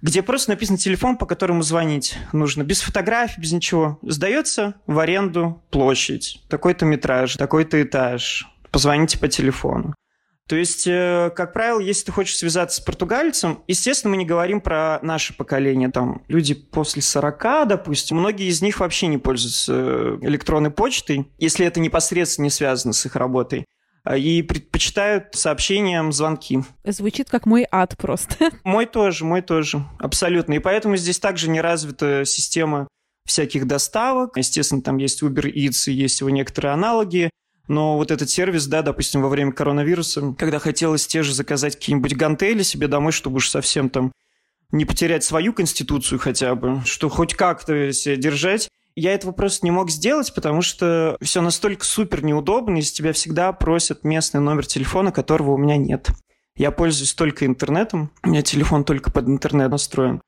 где 0.00 0.22
просто 0.22 0.52
написан 0.52 0.76
телефон, 0.76 1.16
по 1.16 1.26
которому 1.26 1.62
звонить 1.62 2.16
нужно. 2.32 2.62
Без 2.62 2.82
фотографий, 2.82 3.40
без 3.40 3.50
ничего. 3.50 3.98
Сдается 4.02 4.74
в 4.86 4.96
аренду 5.00 5.60
площадь, 5.70 6.40
такой-то 6.48 6.84
метраж, 6.84 7.34
такой-то 7.34 7.82
этаж. 7.82 8.46
Позвоните 8.70 9.18
по 9.18 9.26
телефону. 9.26 9.96
То 10.48 10.56
есть, 10.56 10.86
э, 10.86 11.30
как 11.36 11.52
правило, 11.52 11.78
если 11.78 12.06
ты 12.06 12.12
хочешь 12.12 12.36
связаться 12.36 12.78
с 12.78 12.80
португальцем, 12.80 13.62
естественно, 13.68 14.12
мы 14.12 14.16
не 14.16 14.24
говорим 14.24 14.62
про 14.62 14.98
наше 15.02 15.36
поколение, 15.36 15.90
там, 15.90 16.22
люди 16.26 16.54
после 16.54 17.02
40, 17.02 17.68
допустим, 17.68 18.16
многие 18.16 18.48
из 18.48 18.62
них 18.62 18.80
вообще 18.80 19.08
не 19.08 19.18
пользуются 19.18 19.74
э, 19.74 20.18
электронной 20.22 20.70
почтой, 20.70 21.30
если 21.36 21.66
это 21.66 21.80
непосредственно 21.80 22.44
не 22.44 22.50
связано 22.50 22.94
с 22.94 23.04
их 23.04 23.14
работой 23.14 23.66
а, 24.04 24.16
и 24.16 24.40
предпочитают 24.40 25.34
сообщениям 25.34 26.12
звонки. 26.12 26.60
Звучит 26.82 27.28
как 27.28 27.44
мой 27.44 27.66
ад 27.70 27.98
просто. 27.98 28.50
Мой 28.64 28.86
тоже, 28.86 29.26
мой 29.26 29.42
тоже, 29.42 29.84
абсолютно. 29.98 30.54
И 30.54 30.60
поэтому 30.60 30.96
здесь 30.96 31.18
также 31.18 31.50
не 31.50 31.60
развита 31.60 32.24
система 32.24 32.88
всяких 33.26 33.66
доставок. 33.66 34.38
Естественно, 34.38 34.80
там 34.80 34.96
есть 34.96 35.22
Uber 35.22 35.52
Eats, 35.52 35.90
есть 35.90 36.20
его 36.20 36.30
некоторые 36.30 36.72
аналоги. 36.72 37.28
Но 37.68 37.96
вот 37.96 38.10
этот 38.10 38.30
сервис, 38.30 38.66
да, 38.66 38.82
допустим, 38.82 39.22
во 39.22 39.28
время 39.28 39.52
коронавируса, 39.52 40.34
когда 40.38 40.58
хотелось 40.58 41.06
те 41.06 41.22
же 41.22 41.34
заказать 41.34 41.76
какие-нибудь 41.76 42.16
гантели 42.16 42.62
себе 42.62 42.88
домой, 42.88 43.12
чтобы 43.12 43.36
уж 43.36 43.50
совсем 43.50 43.90
там 43.90 44.10
не 44.72 44.84
потерять 44.84 45.22
свою 45.22 45.52
конституцию 45.52 46.18
хотя 46.18 46.54
бы, 46.54 46.80
что 46.84 47.08
хоть 47.08 47.34
как-то 47.34 47.92
себя 47.92 48.16
держать, 48.16 48.68
я 48.96 49.14
этого 49.14 49.32
просто 49.32 49.64
не 49.64 49.70
мог 49.70 49.90
сделать, 49.90 50.34
потому 50.34 50.60
что 50.60 51.16
все 51.20 51.40
настолько 51.40 51.84
супер 51.84 52.24
неудобно, 52.24 52.78
из 52.78 52.90
тебя 52.90 53.12
всегда 53.12 53.52
просят 53.52 54.02
местный 54.02 54.40
номер 54.40 54.66
телефона, 54.66 55.12
которого 55.12 55.52
у 55.52 55.56
меня 55.56 55.76
нет. 55.76 56.08
Я 56.56 56.72
пользуюсь 56.72 57.14
только 57.14 57.46
интернетом, 57.46 58.10
у 58.24 58.30
меня 58.30 58.42
телефон 58.42 58.82
только 58.82 59.12
под 59.12 59.28
интернет 59.28 59.70
настроен. 59.70 60.20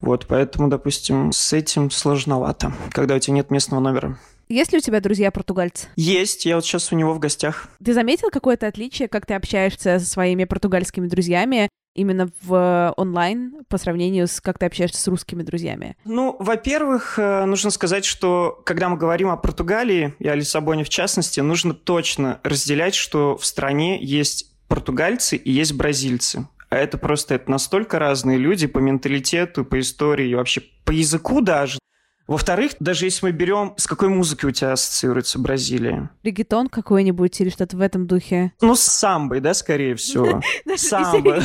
Вот, 0.00 0.26
поэтому, 0.26 0.68
допустим, 0.68 1.30
с 1.30 1.52
этим 1.52 1.90
сложновато, 1.90 2.72
когда 2.90 3.14
у 3.14 3.18
тебя 3.18 3.34
нет 3.34 3.50
местного 3.50 3.80
номера. 3.80 4.18
Есть 4.48 4.72
ли 4.72 4.78
у 4.78 4.80
тебя 4.80 5.00
друзья 5.00 5.30
португальцы? 5.30 5.88
Есть, 5.96 6.46
я 6.46 6.54
вот 6.54 6.64
сейчас 6.64 6.92
у 6.92 6.96
него 6.96 7.12
в 7.12 7.18
гостях. 7.18 7.68
Ты 7.84 7.94
заметил 7.94 8.30
какое-то 8.30 8.66
отличие, 8.68 9.08
как 9.08 9.26
ты 9.26 9.34
общаешься 9.34 9.98
со 9.98 10.06
своими 10.06 10.44
португальскими 10.44 11.08
друзьями 11.08 11.68
именно 11.96 12.28
в 12.42 12.94
онлайн 12.96 13.64
по 13.68 13.78
сравнению 13.78 14.28
с 14.28 14.40
как 14.40 14.58
ты 14.58 14.66
общаешься 14.66 15.00
с 15.00 15.08
русскими 15.08 15.42
друзьями? 15.42 15.96
Ну, 16.04 16.36
во-первых, 16.38 17.18
э, 17.18 17.44
нужно 17.46 17.70
сказать, 17.70 18.04
что 18.04 18.60
когда 18.64 18.88
мы 18.88 18.96
говорим 18.96 19.30
о 19.30 19.36
Португалии 19.36 20.14
и 20.18 20.28
о 20.28 20.34
Лиссабоне 20.34 20.84
в 20.84 20.90
частности, 20.90 21.40
нужно 21.40 21.74
точно 21.74 22.40
разделять, 22.44 22.94
что 22.94 23.36
в 23.36 23.44
стране 23.44 23.98
есть 24.00 24.52
португальцы 24.68 25.36
и 25.36 25.50
есть 25.50 25.72
бразильцы. 25.72 26.46
А 26.68 26.76
это 26.76 26.98
просто 26.98 27.34
это 27.34 27.50
настолько 27.50 27.98
разные 27.98 28.38
люди 28.38 28.66
по 28.66 28.78
менталитету, 28.78 29.64
по 29.64 29.80
истории 29.80 30.34
вообще 30.34 30.62
по 30.84 30.90
языку 30.90 31.40
даже. 31.40 31.78
Во-вторых, 32.26 32.72
даже 32.80 33.04
если 33.04 33.26
мы 33.26 33.32
берем, 33.32 33.74
с 33.76 33.86
какой 33.86 34.08
музыкой 34.08 34.50
у 34.50 34.52
тебя 34.52 34.72
ассоциируется 34.72 35.38
Бразилия? 35.38 36.10
Регетон 36.24 36.68
какой-нибудь 36.68 37.40
или 37.40 37.50
что-то 37.50 37.76
в 37.76 37.80
этом 37.80 38.06
духе? 38.08 38.52
Ну, 38.60 38.74
с 38.74 38.80
самбой, 38.82 39.40
да, 39.40 39.54
скорее 39.54 39.94
всего. 39.94 40.42
Самбо. 40.76 41.40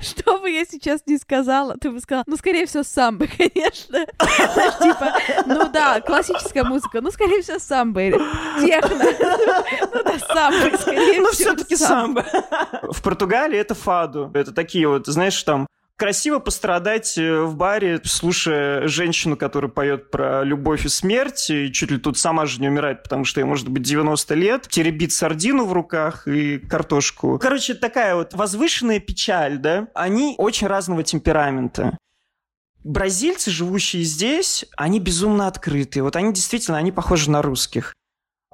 Что 0.00 0.38
бы 0.40 0.50
я 0.50 0.64
сейчас 0.64 1.02
не 1.06 1.18
сказала, 1.18 1.76
ты 1.76 1.90
бы 1.90 2.00
сказала, 2.00 2.24
ну, 2.26 2.36
скорее 2.36 2.66
всего, 2.66 2.82
самбо, 2.82 3.26
конечно. 3.38 4.06
Типа, 4.80 5.12
ну 5.46 5.70
да, 5.70 6.00
классическая 6.00 6.64
музыка, 6.64 7.00
ну, 7.00 7.10
скорее 7.10 7.42
всего, 7.42 7.58
самбо. 7.58 8.10
Техно. 8.60 9.04
Ну 9.92 10.02
да, 10.04 10.18
самбо, 10.18 10.76
скорее 10.78 11.12
всего. 11.12 11.22
Ну, 11.22 11.32
все-таки 11.32 11.76
самбо. 11.76 12.24
В 12.90 13.02
Португалии 13.02 13.58
это 13.58 13.74
фаду. 13.74 14.30
Это 14.34 14.52
такие 14.52 14.88
вот, 14.88 15.06
знаешь, 15.06 15.40
там 15.42 15.66
красиво 16.00 16.38
пострадать 16.38 17.18
э, 17.18 17.42
в 17.42 17.56
баре, 17.56 18.00
слушая 18.04 18.88
женщину, 18.88 19.36
которая 19.36 19.70
поет 19.70 20.10
про 20.10 20.42
любовь 20.42 20.86
и 20.86 20.88
смерть, 20.88 21.50
и 21.50 21.70
чуть 21.70 21.90
ли 21.90 21.98
тут 21.98 22.16
сама 22.16 22.46
же 22.46 22.58
не 22.58 22.68
умирает, 22.68 23.02
потому 23.02 23.26
что 23.26 23.40
ей 23.40 23.44
может 23.44 23.68
быть 23.68 23.82
90 23.82 24.34
лет, 24.34 24.66
теребит 24.66 25.12
сардину 25.12 25.66
в 25.66 25.74
руках 25.74 26.26
и 26.26 26.56
картошку. 26.56 27.38
Короче, 27.38 27.74
такая 27.74 28.14
вот 28.14 28.32
возвышенная 28.32 28.98
печаль, 28.98 29.58
да? 29.58 29.88
Они 29.92 30.34
очень 30.38 30.68
разного 30.68 31.02
темперамента. 31.02 31.98
Бразильцы, 32.82 33.50
живущие 33.50 34.02
здесь, 34.02 34.64
они 34.78 35.00
безумно 35.00 35.48
открытые. 35.48 36.02
Вот 36.02 36.16
они 36.16 36.32
действительно, 36.32 36.78
они 36.78 36.92
похожи 36.92 37.30
на 37.30 37.42
русских. 37.42 37.92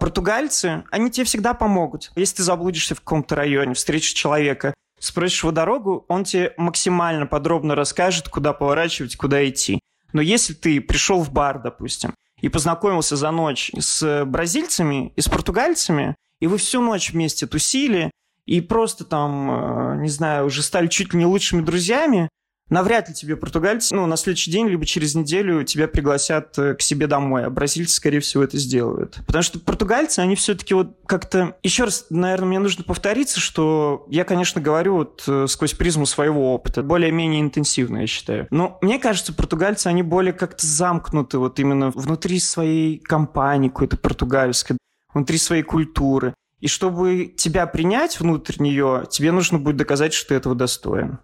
Португальцы, 0.01 0.83
они 0.91 1.13
тебе 1.13 1.25
всегда 1.25 1.55
помогут. 1.55 2.11
Если 2.17 2.39
ты 2.39 2.43
заблудишься 2.43 2.97
в 2.97 3.01
каком-то 3.01 3.37
районе, 3.37 3.75
встретишь 3.75 4.15
человека, 4.15 4.75
спросишь 4.99 5.43
его 5.43 5.53
дорогу, 5.53 6.05
он 6.09 6.25
тебе 6.25 6.55
максимально 6.57 7.27
подробно 7.27 7.75
расскажет, 7.75 8.29
куда 8.29 8.53
поворачивать, 8.53 9.17
куда 9.17 9.47
идти. 9.49 9.81
Но 10.13 10.21
если 10.21 10.55
ты 10.55 10.81
пришел 10.81 11.23
в 11.23 11.33
бар, 11.33 11.61
допустим, 11.61 12.15
и 12.41 12.49
познакомился 12.49 13.17
за 13.17 13.31
ночь 13.31 13.71
с 13.79 14.25
бразильцами 14.25 15.13
и 15.17 15.21
с 15.21 15.29
португальцами, 15.29 16.17
и 16.41 16.47
вы 16.47 16.59
всю 16.59 16.81
ночь 16.81 17.13
вместе 17.13 17.47
тусили, 17.47 18.11
и 18.45 18.61
просто 18.61 19.05
там, 19.05 19.51
э, 19.51 20.03
не 20.03 20.09
знаю, 20.09 20.47
уже 20.47 20.63
стали 20.63 20.87
чуть 20.87 21.13
ли 21.13 21.19
не 21.19 21.27
лучшими 21.27 21.63
друзьями, 21.63 22.29
навряд 22.69 23.09
ли 23.09 23.15
тебе 23.15 23.37
португальцы, 23.37 23.95
ну, 23.95 24.07
на 24.07 24.17
следующий 24.17 24.51
день, 24.51 24.69
либо 24.69 24.85
через 24.85 25.15
неделю 25.15 25.65
тебя 25.65 25.89
пригласят 25.89 26.59
э, 26.59 26.75
к 26.75 26.83
себе 26.83 27.07
домой, 27.07 27.45
а 27.45 27.51
бразильцы, 27.51 27.95
скорее 27.95 28.21
всего, 28.21 28.43
это 28.43 28.59
сделают. 28.59 29.19
Потому 29.27 29.43
что 29.43 29.61
португальцы, 29.61 30.21
они 30.21 30.35
все-таки 30.37 30.75
вот 30.75 30.97
как-то... 31.07 31.57
Еще 31.63 31.85
раз, 31.85 32.07
наверное, 32.11 32.49
мне 32.49 32.59
нужно 32.59 32.85
повториться, 32.85 33.41
что 33.41 34.07
я, 34.09 34.25
конечно, 34.25 34.61
говорю 34.61 34.97
вот 34.97 35.25
э, 35.29 35.47
сквозь 35.49 35.75
призму 35.75 36.07
своего 36.07 36.55
опыта, 36.55 36.83
более-менее 36.83 37.41
интенсивно, 37.41 37.99
я 37.99 38.07
считаю. 38.07 38.49
Но 38.51 38.79
мне 38.83 38.99
кажется, 38.99 39.33
португальцы, 39.33 39.87
они 39.87 40.03
более 40.03 40.33
как-то 40.33 40.67
замкнуты 40.67 41.39
вот 41.39 41.59
именно 41.61 41.91
внутри 41.91 42.41
своей 42.41 42.99
компании 42.99 43.69
какой-то 43.69 43.97
португальской, 43.97 44.77
внутри 45.15 45.39
своей 45.39 45.63
культуры. 45.63 46.35
И 46.61 46.69
чтобы 46.69 47.27
тебя 47.37 47.67
принять 47.67 48.19
внутрь 48.19 48.55
нее, 48.59 49.05
тебе 49.11 49.31
нужно 49.31 49.59
будет 49.59 49.77
доказать, 49.77 50.15
что 50.15 50.31
ты 50.31 50.35
этого 50.35 50.55
достоин 50.55 51.19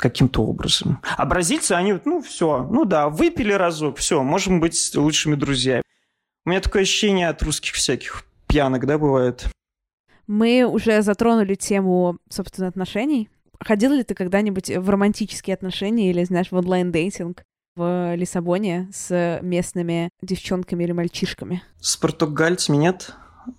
каким-то 0.00 0.42
образом. 0.42 1.00
А 1.16 1.24
бразильцы, 1.26 1.72
они, 1.72 1.98
ну, 2.04 2.22
все, 2.22 2.66
ну 2.70 2.84
да, 2.84 3.08
выпили 3.08 3.52
разок, 3.52 3.98
все, 3.98 4.22
можем 4.22 4.60
быть 4.60 4.90
лучшими 4.94 5.34
друзьями. 5.34 5.82
У 6.44 6.50
меня 6.50 6.60
такое 6.60 6.82
ощущение 6.82 7.28
от 7.28 7.42
русских 7.42 7.74
всяких 7.74 8.24
пьянок, 8.46 8.86
да, 8.86 8.98
бывает. 8.98 9.46
Мы 10.26 10.64
уже 10.64 11.02
затронули 11.02 11.54
тему, 11.54 12.18
собственно, 12.28 12.68
отношений. 12.68 13.28
Ходил 13.60 13.92
ли 13.92 14.04
ты 14.04 14.14
когда-нибудь 14.14 14.70
в 14.70 14.88
романтические 14.88 15.54
отношения 15.54 16.10
или, 16.10 16.24
знаешь, 16.24 16.50
в 16.50 16.56
онлайн-дейтинг 16.56 17.42
в 17.76 18.14
Лиссабоне 18.14 18.88
с 18.92 19.40
местными 19.42 20.10
девчонками 20.22 20.84
или 20.84 20.92
мальчишками? 20.92 21.62
С 21.80 21.96
португальцами 21.96 22.76
нет. 22.76 23.14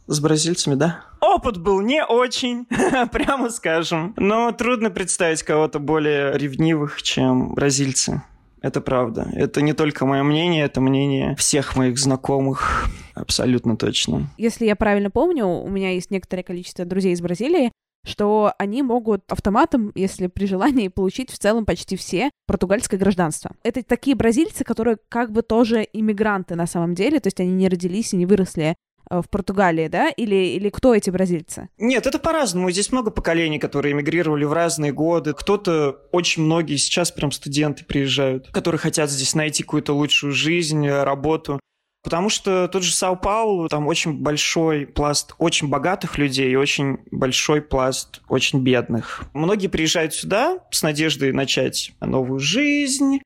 С 0.08 0.20
бразильцами, 0.20 0.76
да? 0.76 1.04
Опыт 1.20 1.58
был 1.58 1.82
не 1.82 2.04
очень, 2.04 2.66
прямо 3.12 3.50
скажем. 3.50 4.14
Но 4.18 4.52
трудно 4.52 4.90
представить 4.90 5.44
кого-то 5.44 5.80
более 5.80 6.38
ревнивых, 6.38 7.02
чем 7.02 7.54
бразильцы. 7.54 8.22
Это 8.62 8.80
правда. 8.80 9.28
Это 9.34 9.62
не 9.62 9.74
только 9.74 10.06
мое 10.06 10.24
мнение, 10.24 10.66
это 10.66 10.82
мнение 10.82 11.36
всех 11.36 11.76
моих 11.76 11.98
знакомых. 11.98 12.86
Абсолютно 13.16 13.76
точно. 13.76 14.30
Если 14.38 14.66
я 14.66 14.76
правильно 14.76 15.10
помню, 15.10 15.48
у 15.48 15.70
меня 15.70 15.92
есть 15.92 16.12
некоторое 16.12 16.44
количество 16.44 16.86
друзей 16.86 17.14
из 17.14 17.22
Бразилии, 17.22 17.72
что 18.06 18.54
они 18.58 18.82
могут 18.82 19.24
автоматом, 19.32 19.92
если 19.96 20.28
при 20.28 20.46
желании, 20.46 20.88
получить 20.88 21.30
в 21.30 21.38
целом 21.38 21.66
почти 21.66 21.96
все 21.96 22.32
португальское 22.48 23.00
гражданство. 23.00 23.52
Это 23.64 23.84
такие 23.84 24.16
бразильцы, 24.16 24.64
которые 24.64 24.98
как 25.10 25.32
бы 25.32 25.42
тоже 25.42 25.88
иммигранты 25.94 26.56
на 26.56 26.68
самом 26.68 26.96
деле, 26.96 27.20
то 27.20 27.28
есть 27.28 27.40
они 27.40 27.52
не 27.52 27.70
родились 27.70 28.14
и 28.14 28.18
не 28.18 28.26
выросли 28.26 28.76
в 29.12 29.30
Португалии, 29.30 29.88
да? 29.88 30.10
Или, 30.10 30.56
или 30.56 30.70
кто 30.70 30.96
эти 30.96 31.10
бразильцы? 31.10 31.68
Нет, 31.78 32.08
это 32.08 32.18
по-разному. 32.18 32.72
Здесь 32.72 32.92
много 32.92 33.12
поколений, 33.12 33.60
которые 33.60 33.92
эмигрировали 33.92 34.46
в 34.46 34.54
разные 34.54 34.94
годы. 34.94 35.34
Кто-то, 35.34 36.00
очень 36.12 36.44
многие 36.44 36.78
сейчас 36.78 37.12
прям 37.12 37.32
студенты 37.32 37.84
приезжают, 37.84 38.50
которые 38.52 38.80
хотят 38.80 39.10
здесь 39.10 39.36
найти 39.36 39.64
какую-то 39.64 39.94
лучшую 39.94 40.32
жизнь, 40.32 40.88
работу. 40.88 41.60
Потому 42.04 42.30
что 42.30 42.68
тот 42.68 42.84
же 42.84 42.94
Сао-Паулу, 42.94 43.68
там 43.68 43.88
очень 43.88 44.14
большой 44.14 44.88
пласт 44.88 45.36
очень 45.38 45.68
богатых 45.68 46.18
людей 46.18 46.52
и 46.52 46.56
очень 46.56 47.00
большой 47.12 47.62
пласт 47.62 48.22
очень 48.28 48.64
бедных. 48.64 49.26
Многие 49.34 49.68
приезжают 49.68 50.14
сюда 50.14 50.60
с 50.72 50.82
надеждой 50.82 51.32
начать 51.32 51.92
новую 52.02 52.40
жизнь, 52.40 53.20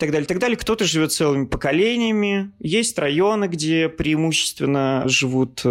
так 0.00 0.10
далее, 0.10 0.26
так 0.26 0.38
далее. 0.38 0.56
Кто-то 0.56 0.84
живет 0.84 1.12
целыми 1.12 1.46
поколениями. 1.46 2.52
Есть 2.58 2.98
районы, 2.98 3.46
где 3.46 3.88
преимущественно 3.88 5.04
живут 5.06 5.62
э, 5.64 5.68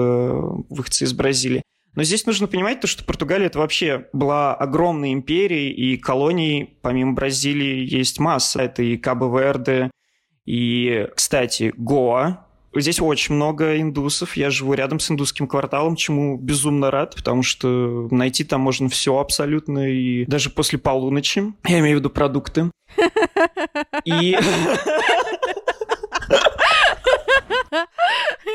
выходцы 0.70 1.04
из 1.04 1.14
Бразилии. 1.14 1.62
Но 1.96 2.04
здесь 2.04 2.26
нужно 2.26 2.48
понимать 2.48 2.80
то, 2.80 2.88
что 2.88 3.04
Португалия 3.04 3.48
это 3.48 3.60
вообще 3.60 4.08
была 4.14 4.56
огромной 4.56 5.12
империей, 5.12 5.72
и 5.72 5.98
колоний 5.98 6.78
помимо 6.82 7.14
Бразилии 7.14 7.86
есть 7.86 8.20
масса. 8.20 8.62
Это 8.62 8.84
и 8.84 8.96
Кабо-Верде, 8.96 9.90
и, 10.46 11.08
кстати, 11.16 11.74
Гоа, 11.76 12.48
Здесь 12.76 13.02
очень 13.02 13.36
много 13.36 13.80
индусов. 13.80 14.38
Я 14.38 14.50
живу 14.50 14.74
рядом 14.74 15.00
с 15.00 15.10
индусским 15.10 15.48
кварталом, 15.48 15.96
чему 15.96 16.38
безумно 16.38 16.92
рад, 16.92 17.16
потому 17.16 17.44
что 17.44 18.08
найти 18.12 18.44
там 18.44 18.62
можно 18.62 18.90
все 18.90 19.18
абсолютно, 19.18 19.92
и 19.92 20.26
даже 20.26 20.50
после 20.50 20.78
полуночи. 20.78 21.54
Я 21.68 21.80
имею 21.80 21.98
в 21.98 22.00
виду 22.00 22.10
продукты. 22.10 22.72
И... 24.06 24.38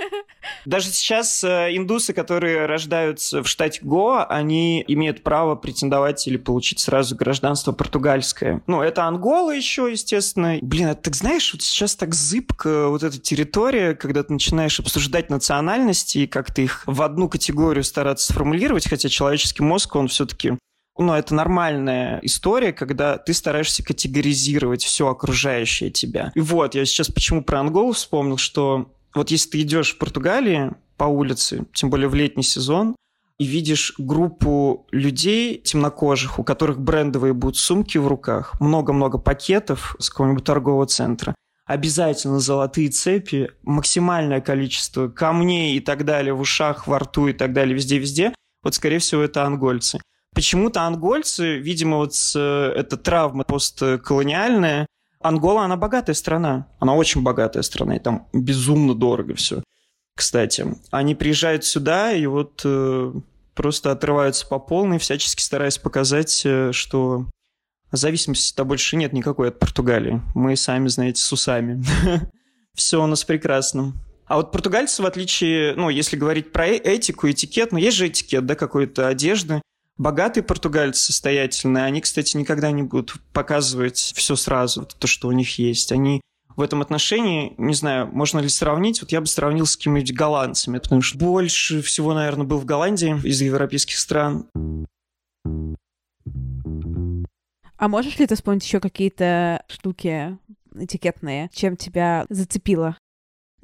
Даже 0.65 0.89
сейчас 0.89 1.43
э, 1.45 1.77
индусы, 1.77 2.13
которые 2.13 2.67
рождаются 2.67 3.43
в 3.43 3.49
штате 3.49 3.81
Гоа, 3.83 4.25
они 4.25 4.85
имеют 4.89 5.23
право 5.23 5.55
претендовать 5.55 6.27
или 6.27 6.37
получить 6.37 6.81
сразу 6.81 7.17
гражданство 7.17 7.73
португальское. 7.73 8.63
Ну, 8.67 8.83
это 8.83 9.05
Ангола 9.05 9.53
еще, 9.53 9.91
естественно. 9.91 10.59
Блин, 10.63 10.89
а 10.89 10.95
так 10.95 11.15
знаешь, 11.15 11.53
вот 11.53 11.63
сейчас 11.63 11.97
так 11.97 12.15
зыбко 12.15 12.89
вот 12.89 13.03
эта 13.03 13.19
территория, 13.19 13.95
когда 13.95 14.23
ты 14.23 14.33
начинаешь 14.33 14.81
обсуждать 14.81 15.31
национальности 15.31 16.19
и 16.19 16.27
как-то 16.27 16.63
их 16.63 16.83
в 16.87 17.03
одну 17.03 17.29
категорию 17.29 17.85
стараться 17.85 18.33
сформулировать, 18.33 18.89
хотя 18.89 19.09
человеческий 19.09 19.63
мозг, 19.63 19.95
он 19.97 20.09
все-таки 20.09 20.55
ну, 20.97 21.13
это 21.13 21.35
нормальная 21.35 22.21
история, 22.23 22.73
когда 22.73 23.19
ты 23.19 23.35
стараешься 23.35 23.83
категоризировать 23.83 24.85
все 24.85 25.09
окружающее 25.09 25.91
тебя. 25.91 26.31
И 26.37 26.41
вот, 26.41 26.77
я 26.77 26.85
сейчас 26.85 27.09
почему 27.09 27.43
про 27.43 27.61
Анголу 27.61 27.93
вспомнил, 27.93 28.37
что 28.37 28.93
вот 29.15 29.31
если 29.31 29.51
ты 29.51 29.63
идешь 29.63 29.95
в 29.95 29.99
Португалии 29.99 30.73
по 30.97 31.05
улице, 31.05 31.65
тем 31.73 31.91
более 31.91 32.09
в 32.09 32.15
летний 32.15 32.43
сезон, 32.43 32.97
и 33.39 33.45
видишь 33.45 33.95
группу 33.99 34.87
людей 34.93 35.59
темнокожих, 35.59 36.39
у 36.39 36.45
которых 36.45 36.81
брендовые 36.81 37.33
будут 37.33 37.57
сумки 37.57 37.99
в 37.99 38.07
руках, 38.07 38.61
много-много 38.61 39.19
пакетов 39.19 39.97
с 39.99 40.09
какого-нибудь 40.09 40.45
торгового 40.45 40.87
центра, 40.87 41.35
обязательно 41.67 42.39
золотые 42.39 42.91
цепи, 42.91 43.51
максимальное 43.63 44.41
количество 44.41 45.09
камней 45.09 45.77
и 45.77 45.81
так 45.81 46.05
далее 46.05 46.35
в 46.35 46.41
ушах, 46.41 46.87
во 46.87 47.01
рту 47.01 47.29
и 47.29 47.33
так 47.33 47.53
далее, 47.53 47.75
везде-везде, 47.75 48.35
вот, 48.63 48.75
скорее 48.75 48.99
всего, 48.99 49.23
это 49.23 49.45
ангольцы. 49.45 50.01
Почему-то 50.35 50.83
ангольцы, 50.83 51.59
видимо, 51.59 51.99
вот 51.99 52.15
с, 52.15 52.35
э, 52.37 52.73
эта 52.79 52.97
травма 52.97 53.45
постколониальная, 53.45 54.87
Ангола, 55.25 55.65
она 55.65 55.77
богатая 55.77 56.13
страна. 56.13 56.69
Она 56.79 56.95
очень 56.95 57.23
богатая 57.23 57.63
страна, 57.63 57.97
и 57.97 57.99
там 57.99 58.29
безумно 58.35 58.95
дорого 58.95 59.35
все. 59.35 59.63
Кстати, 60.15 60.67
они 60.91 61.15
приезжают 61.15 61.65
сюда 61.65 62.13
и 62.13 62.27
вот 62.27 62.61
э, 62.65 63.13
просто 63.55 63.91
отрываются 63.91 64.47
по 64.47 64.59
полной, 64.59 64.99
всячески 64.99 65.41
стараясь 65.41 65.79
показать, 65.79 66.43
э, 66.45 66.73
что 66.73 67.27
зависимости-то 67.91 68.65
больше 68.65 68.97
нет 68.97 69.15
никакой 69.15 69.49
от 69.49 69.59
Португалии. 69.59 70.21
Мы 70.35 70.57
сами, 70.57 70.89
знаете, 70.89 71.23
с 71.23 71.33
усами. 71.33 71.83
Все 72.75 73.03
у 73.03 73.07
нас 73.07 73.25
прекрасно. 73.25 73.95
А 74.27 74.37
вот 74.37 74.53
португальцы, 74.53 75.03
в 75.03 75.07
отличие, 75.07 75.75
ну, 75.75 75.89
если 75.89 76.17
говорить 76.17 76.53
про 76.53 76.67
э, 76.67 76.77
этику, 76.77 77.31
этикет, 77.31 77.73
ну, 77.73 77.79
есть 77.79 77.97
же 77.97 78.09
этикет, 78.09 78.45
да, 78.47 78.57
какой-то 78.57 79.09
одежды, 79.09 79.63
Богатые 79.97 80.43
португальцы 80.43 81.01
состоятельные, 81.01 81.85
они, 81.85 82.01
кстати, 82.01 82.37
никогда 82.37 82.73
не 82.73 82.83
будут 82.83 83.15
показывать 83.33 83.97
все 83.97 84.35
сразу, 84.35 84.87
то, 84.87 85.07
что 85.07 85.29
у 85.29 85.33
них 85.33 85.59
есть. 85.59 85.93
Они 85.93 86.21
в 86.57 86.63
этом 86.63 86.83
отношении, 86.83 87.55
не 87.59 87.75
знаю, 87.75 88.09
можно 88.09 88.41
ли 88.41 88.49
сравнить, 88.49 89.01
вот 89.03 89.13
я 89.13 89.21
бы 89.21 89.27
сравнил 89.27 89.67
с 89.67 89.77
какими-нибудь 89.77 90.13
голландцами, 90.13 90.79
потому 90.79 91.01
что 91.01 91.19
больше 91.19 91.81
всего, 91.83 92.13
наверное, 92.13 92.45
был 92.45 92.59
в 92.59 92.65
Голландии 92.65 93.17
из 93.25 93.41
европейских 93.41 93.99
стран. 93.99 94.49
А 97.77 97.89
можешь 97.89 98.19
ли 98.19 98.27
ты 98.27 98.35
вспомнить 98.35 98.65
еще 98.65 98.81
какие-то 98.81 99.65
штуки 99.69 100.39
этикетные, 100.75 101.51
чем 101.53 101.77
тебя 101.77 102.27
зацепило? 102.29 102.97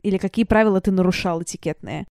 Или 0.02 0.18
какие 0.18 0.44
правила 0.44 0.81
ты 0.81 0.90
нарушал 0.90 1.42
этикетные? 1.42 2.07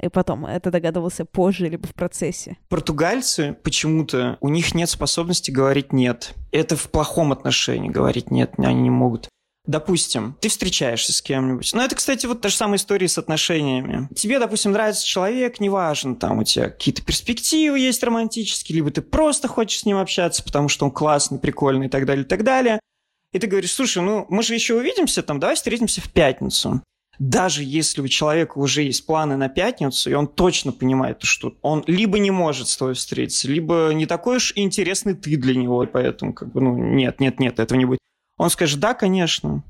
И 0.00 0.08
потом 0.08 0.46
это 0.46 0.70
догадывался 0.70 1.24
позже 1.24 1.68
либо 1.68 1.86
в 1.86 1.94
процессе. 1.94 2.56
Португальцы 2.68 3.56
почему-то, 3.62 4.38
у 4.40 4.48
них 4.48 4.74
нет 4.74 4.88
способности 4.88 5.50
говорить 5.50 5.92
«нет». 5.92 6.34
Это 6.52 6.76
в 6.76 6.90
плохом 6.90 7.32
отношении 7.32 7.88
говорить 7.88 8.30
«нет», 8.30 8.52
они 8.58 8.82
не 8.82 8.90
могут. 8.90 9.28
Допустим, 9.66 10.36
ты 10.40 10.48
встречаешься 10.48 11.12
с 11.12 11.20
кем-нибудь. 11.20 11.70
Ну, 11.74 11.82
это, 11.82 11.94
кстати, 11.94 12.24
вот 12.26 12.40
та 12.40 12.48
же 12.48 12.56
самая 12.56 12.78
история 12.78 13.08
с 13.08 13.18
отношениями. 13.18 14.08
Тебе, 14.16 14.38
допустим, 14.38 14.72
нравится 14.72 15.06
человек, 15.06 15.60
неважно, 15.60 16.16
там 16.16 16.38
у 16.38 16.44
тебя 16.44 16.70
какие-то 16.70 17.02
перспективы 17.02 17.78
есть 17.78 18.02
романтические, 18.02 18.76
либо 18.76 18.90
ты 18.90 19.02
просто 19.02 19.48
хочешь 19.48 19.80
с 19.80 19.84
ним 19.84 19.98
общаться, 19.98 20.42
потому 20.42 20.68
что 20.68 20.86
он 20.86 20.90
классный, 20.90 21.38
прикольный 21.38 21.86
и 21.86 21.90
так 21.90 22.06
далее, 22.06 22.24
и 22.24 22.28
так 22.28 22.42
далее. 22.42 22.80
И 23.32 23.38
ты 23.38 23.46
говоришь, 23.46 23.72
слушай, 23.72 24.02
ну 24.02 24.26
мы 24.28 24.42
же 24.42 24.54
еще 24.54 24.74
увидимся, 24.74 25.22
там, 25.22 25.38
давай 25.38 25.56
встретимся 25.56 26.00
в 26.00 26.10
пятницу 26.10 26.82
даже 27.20 27.62
если 27.62 28.00
у 28.00 28.08
человека 28.08 28.56
уже 28.56 28.82
есть 28.82 29.04
планы 29.04 29.36
на 29.36 29.50
пятницу, 29.50 30.10
и 30.10 30.14
он 30.14 30.26
точно 30.26 30.72
понимает, 30.72 31.22
что 31.22 31.54
он 31.60 31.84
либо 31.86 32.18
не 32.18 32.30
может 32.30 32.66
с 32.66 32.76
тобой 32.78 32.94
встретиться, 32.94 33.46
либо 33.46 33.90
не 33.92 34.06
такой 34.06 34.38
уж 34.38 34.54
интересный 34.56 35.14
ты 35.14 35.36
для 35.36 35.54
него, 35.54 35.84
и 35.84 35.86
поэтому 35.86 36.32
как 36.32 36.50
бы, 36.50 36.62
ну, 36.62 36.74
нет, 36.74 37.20
нет, 37.20 37.38
нет, 37.38 37.60
этого 37.60 37.78
не 37.78 37.84
будет. 37.84 37.98
Он 38.38 38.48
скажет, 38.48 38.80
да, 38.80 38.94
конечно. 38.94 39.62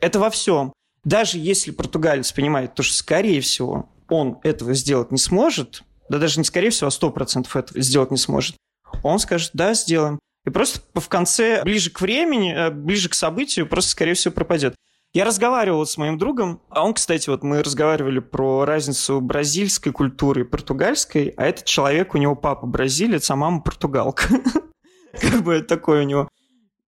Это 0.00 0.20
во 0.20 0.30
всем. 0.30 0.72
Даже 1.02 1.38
если 1.38 1.72
португалец 1.72 2.30
понимает, 2.30 2.76
то, 2.76 2.84
что, 2.84 2.94
скорее 2.94 3.40
всего, 3.40 3.90
он 4.08 4.38
этого 4.44 4.72
сделать 4.72 5.10
не 5.10 5.18
сможет, 5.18 5.82
да 6.08 6.18
даже 6.18 6.38
не 6.38 6.44
скорее 6.44 6.70
всего, 6.70 6.86
а 6.86 6.92
сто 6.92 7.10
процентов 7.10 7.56
этого 7.56 7.80
сделать 7.82 8.12
не 8.12 8.16
сможет, 8.16 8.54
он 9.02 9.18
скажет, 9.18 9.50
да, 9.54 9.74
сделаем. 9.74 10.20
И 10.44 10.50
просто 10.50 10.80
в 10.94 11.08
конце, 11.08 11.64
ближе 11.64 11.90
к 11.90 12.00
времени, 12.00 12.54
э, 12.54 12.70
ближе 12.70 13.08
к 13.08 13.14
событию, 13.14 13.66
просто, 13.66 13.90
скорее 13.90 14.14
всего, 14.14 14.32
пропадет. 14.32 14.76
Я 15.14 15.26
разговаривал 15.26 15.84
с 15.84 15.98
моим 15.98 16.16
другом, 16.16 16.62
а 16.70 16.86
он, 16.86 16.94
кстати, 16.94 17.28
вот 17.28 17.42
мы 17.42 17.62
разговаривали 17.62 18.18
про 18.18 18.64
разницу 18.64 19.20
бразильской 19.20 19.92
культуры 19.92 20.40
и 20.40 20.44
португальской, 20.44 21.34
а 21.36 21.44
этот 21.44 21.66
человек, 21.66 22.14
у 22.14 22.18
него 22.18 22.34
папа 22.34 22.66
бразилец, 22.66 23.30
а 23.30 23.36
мама 23.36 23.60
португалка. 23.60 24.24
Как 25.20 25.42
бы 25.42 25.60
такой 25.60 26.00
у 26.00 26.04
него. 26.04 26.28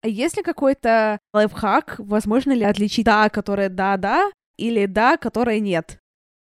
А 0.02 0.08
есть 0.08 0.38
ли 0.38 0.44
какой-то 0.44 1.20
лайфхак, 1.34 1.96
возможно 1.98 2.54
ли 2.54 2.64
отличить 2.64 3.06
да, 3.06 3.28
которая 3.28 3.68
да-да, 3.68 4.32
или 4.56 4.86
да, 4.86 5.18
которая 5.18 5.60
нет? 5.60 6.00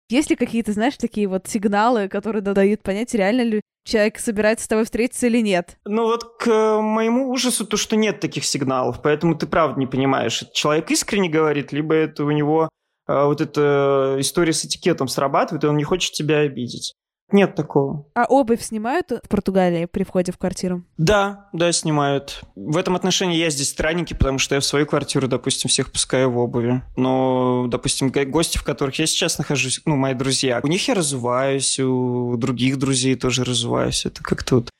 Есть 0.08 0.30
ли 0.30 0.36
какие-то, 0.36 0.72
знаешь, 0.72 0.96
такие 0.96 1.26
вот 1.26 1.48
сигналы, 1.48 2.08
которые 2.08 2.40
дают 2.40 2.82
понять, 2.82 3.12
реально 3.14 3.42
ли 3.42 3.60
человек 3.84 4.18
собирается 4.18 4.64
с 4.64 4.68
тобой 4.68 4.84
встретиться 4.84 5.26
или 5.26 5.40
нет? 5.40 5.78
Ну 5.84 6.04
вот 6.04 6.38
к 6.38 6.80
моему 6.80 7.30
ужасу 7.30 7.66
то, 7.66 7.76
что 7.76 7.96
нет 7.96 8.20
таких 8.20 8.44
сигналов, 8.44 9.02
поэтому 9.02 9.36
ты 9.36 9.46
правда 9.46 9.80
не 9.80 9.86
понимаешь, 9.86 10.44
человек 10.52 10.90
искренне 10.90 11.28
говорит, 11.28 11.72
либо 11.72 11.94
это 11.94 12.24
у 12.24 12.30
него 12.30 12.68
э, 13.08 13.24
вот 13.24 13.40
эта 13.40 14.16
история 14.18 14.52
с 14.52 14.64
этикетом 14.64 15.08
срабатывает, 15.08 15.64
и 15.64 15.66
он 15.66 15.76
не 15.76 15.84
хочет 15.84 16.12
тебя 16.12 16.38
обидеть. 16.38 16.94
Нет 17.32 17.56
такого. 17.56 18.06
А 18.14 18.24
обувь 18.24 18.62
снимают 18.62 19.10
в 19.10 19.28
Португалии 19.28 19.86
при 19.86 20.04
входе 20.04 20.30
в 20.30 20.38
квартиру? 20.38 20.84
Да, 20.96 21.48
да, 21.52 21.72
снимают. 21.72 22.42
В 22.54 22.76
этом 22.76 22.94
отношении 22.94 23.36
я 23.36 23.50
здесь 23.50 23.70
странненький, 23.70 24.16
потому 24.16 24.38
что 24.38 24.54
я 24.54 24.60
в 24.60 24.64
свою 24.64 24.86
квартиру, 24.86 25.26
допустим, 25.26 25.68
всех 25.68 25.90
пускаю 25.90 26.30
в 26.30 26.38
обуви. 26.38 26.82
Но, 26.96 27.66
допустим, 27.68 28.12
гости, 28.30 28.58
в 28.58 28.62
которых 28.62 28.98
я 28.98 29.06
сейчас 29.06 29.38
нахожусь, 29.38 29.80
ну, 29.84 29.96
мои 29.96 30.14
друзья, 30.14 30.60
у 30.62 30.68
них 30.68 30.86
я 30.86 30.94
разуваюсь, 30.94 31.80
у 31.80 32.36
других 32.36 32.78
друзей 32.78 33.16
тоже 33.16 33.42
разуваюсь. 33.42 34.06
Это 34.06 34.22
как-то 34.22 34.56
вот 34.56 34.70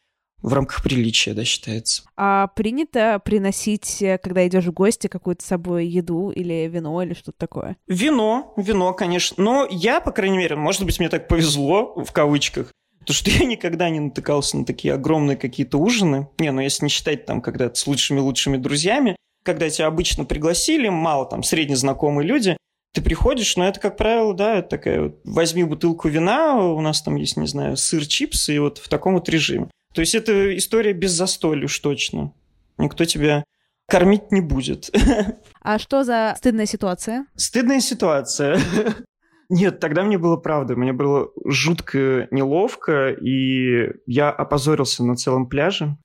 в 0.42 0.52
рамках 0.52 0.82
приличия, 0.82 1.34
да, 1.34 1.44
считается. 1.44 2.02
А 2.16 2.48
принято 2.48 3.20
приносить, 3.24 4.02
когда 4.22 4.46
идешь 4.46 4.64
в 4.64 4.72
гости, 4.72 5.06
какую-то 5.06 5.42
с 5.42 5.46
собой 5.46 5.86
еду 5.86 6.30
или 6.30 6.68
вино 6.72 7.02
или 7.02 7.14
что-то 7.14 7.38
такое? 7.38 7.76
Вино, 7.86 8.52
вино, 8.56 8.92
конечно. 8.92 9.42
Но 9.42 9.66
я, 9.70 10.00
по 10.00 10.12
крайней 10.12 10.38
мере, 10.38 10.56
может 10.56 10.84
быть, 10.84 10.98
мне 10.98 11.08
так 11.08 11.28
повезло, 11.28 11.94
в 11.96 12.12
кавычках, 12.12 12.72
то 13.06 13.12
что 13.12 13.30
я 13.38 13.46
никогда 13.46 13.88
не 13.88 14.00
натыкался 14.00 14.58
на 14.58 14.66
такие 14.66 14.92
огромные 14.94 15.36
какие-то 15.36 15.78
ужины. 15.78 16.28
Не, 16.38 16.52
ну 16.52 16.60
если 16.60 16.84
не 16.84 16.90
считать 16.90 17.24
там 17.24 17.40
когда 17.40 17.72
с 17.72 17.86
лучшими-лучшими 17.86 18.58
друзьями, 18.58 19.16
когда 19.44 19.70
тебя 19.70 19.86
обычно 19.86 20.24
пригласили, 20.24 20.88
мало 20.88 21.24
там 21.26 21.42
среднезнакомые 21.42 22.26
люди, 22.26 22.56
ты 22.92 23.02
приходишь, 23.02 23.56
но 23.56 23.68
это, 23.68 23.78
как 23.78 23.96
правило, 23.96 24.34
да, 24.34 24.62
такая 24.62 25.02
вот, 25.02 25.20
возьми 25.24 25.64
бутылку 25.64 26.08
вина, 26.08 26.56
у 26.56 26.80
нас 26.80 27.02
там 27.02 27.16
есть, 27.16 27.36
не 27.36 27.46
знаю, 27.46 27.76
сыр, 27.76 28.06
чипсы, 28.06 28.56
и 28.56 28.58
вот 28.58 28.78
в 28.78 28.88
таком 28.88 29.14
вот 29.14 29.28
режиме. 29.28 29.68
То 29.96 30.00
есть 30.00 30.14
это 30.14 30.54
история 30.58 30.92
без 30.92 31.12
застолья 31.12 31.64
уж 31.64 31.78
точно. 31.78 32.34
Никто 32.76 33.06
тебя 33.06 33.44
кормить 33.88 34.30
не 34.30 34.42
будет. 34.42 34.90
А 35.62 35.78
что 35.78 36.04
за 36.04 36.34
стыдная 36.36 36.66
ситуация? 36.66 37.26
Стыдная 37.34 37.80
ситуация. 37.80 38.60
Нет, 39.48 39.80
тогда 39.80 40.04
мне 40.04 40.18
было 40.18 40.36
правда. 40.36 40.76
Мне 40.76 40.92
было 40.92 41.30
жутко 41.46 42.28
неловко, 42.30 43.08
и 43.08 43.90
я 44.06 44.30
опозорился 44.30 45.02
на 45.02 45.16
целом 45.16 45.48
пляже. 45.48 45.96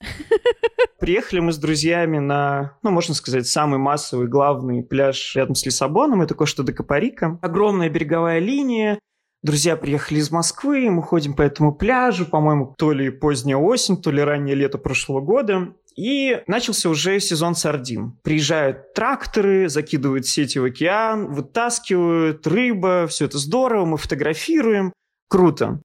Приехали 0.98 1.40
мы 1.40 1.52
с 1.52 1.58
друзьями 1.58 2.18
на, 2.18 2.78
ну, 2.82 2.90
можно 2.90 3.14
сказать, 3.14 3.46
самый 3.46 3.78
массовый, 3.78 4.26
главный 4.26 4.82
пляж 4.82 5.36
рядом 5.36 5.54
с 5.54 5.66
Лиссабоном. 5.66 6.22
Это 6.22 6.34
Кошта-де-Капарика. 6.34 7.38
Огромная 7.42 7.90
береговая 7.90 8.38
линия. 8.38 8.98
Друзья 9.42 9.76
приехали 9.76 10.20
из 10.20 10.30
Москвы, 10.30 10.88
мы 10.88 11.02
ходим 11.02 11.34
по 11.34 11.42
этому 11.42 11.74
пляжу, 11.74 12.26
по-моему, 12.26 12.76
то 12.78 12.92
ли 12.92 13.10
поздняя 13.10 13.56
осень, 13.56 14.00
то 14.00 14.12
ли 14.12 14.22
раннее 14.22 14.54
лето 14.54 14.78
прошлого 14.78 15.20
года. 15.20 15.74
И 15.96 16.40
начался 16.46 16.88
уже 16.88 17.18
сезон 17.18 17.56
сардин. 17.56 18.12
Приезжают 18.22 18.94
тракторы, 18.94 19.68
закидывают 19.68 20.26
сети 20.26 20.58
в 20.58 20.64
океан, 20.64 21.32
вытаскивают 21.32 22.46
рыба, 22.46 23.08
все 23.08 23.24
это 23.24 23.38
здорово, 23.38 23.84
мы 23.84 23.98
фотографируем. 23.98 24.92
Круто. 25.28 25.82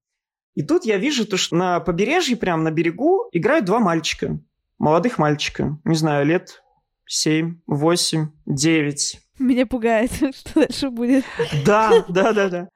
И 0.54 0.62
тут 0.62 0.84
я 0.84 0.96
вижу, 0.96 1.26
то, 1.26 1.36
что 1.36 1.56
на 1.56 1.80
побережье, 1.80 2.36
прямо 2.36 2.62
на 2.62 2.70
берегу, 2.70 3.28
играют 3.32 3.64
два 3.64 3.80
мальчика. 3.80 4.38
Молодых 4.78 5.18
мальчика. 5.18 5.78
Не 5.84 5.96
знаю, 5.96 6.26
лет 6.26 6.62
7, 7.06 7.56
8, 7.66 8.28
9. 8.46 9.20
Меня 9.40 9.66
пугает, 9.66 10.12
что 10.34 10.54
дальше 10.54 10.90
будет. 10.90 11.24
Да, 11.66 12.04
да, 12.08 12.32
да, 12.32 12.48
да. 12.48 12.68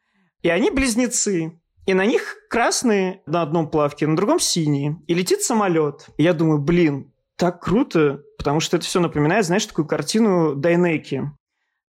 И 0.43 0.49
они 0.49 0.71
близнецы. 0.71 1.61
И 1.87 1.95
на 1.95 2.07
них 2.07 2.37
красные 2.49 3.23
на 3.27 3.43
одном 3.43 3.69
плавке, 3.69 4.07
на 4.07 4.17
другом 4.17 4.39
синие. 4.39 4.99
И 5.07 5.15
летит 5.15 5.43
самолет. 5.43 6.09
И 6.17 6.23
я 6.23 6.33
думаю, 6.33 6.61
блин, 6.61 7.13
так 7.37 7.63
круто, 7.63 8.23
потому 8.39 8.61
что 8.61 8.77
это 8.77 8.87
все 8.87 9.01
напоминает, 9.01 9.45
знаешь, 9.45 9.67
такую 9.67 9.87
картину 9.87 10.55
Дайнеки. 10.55 11.23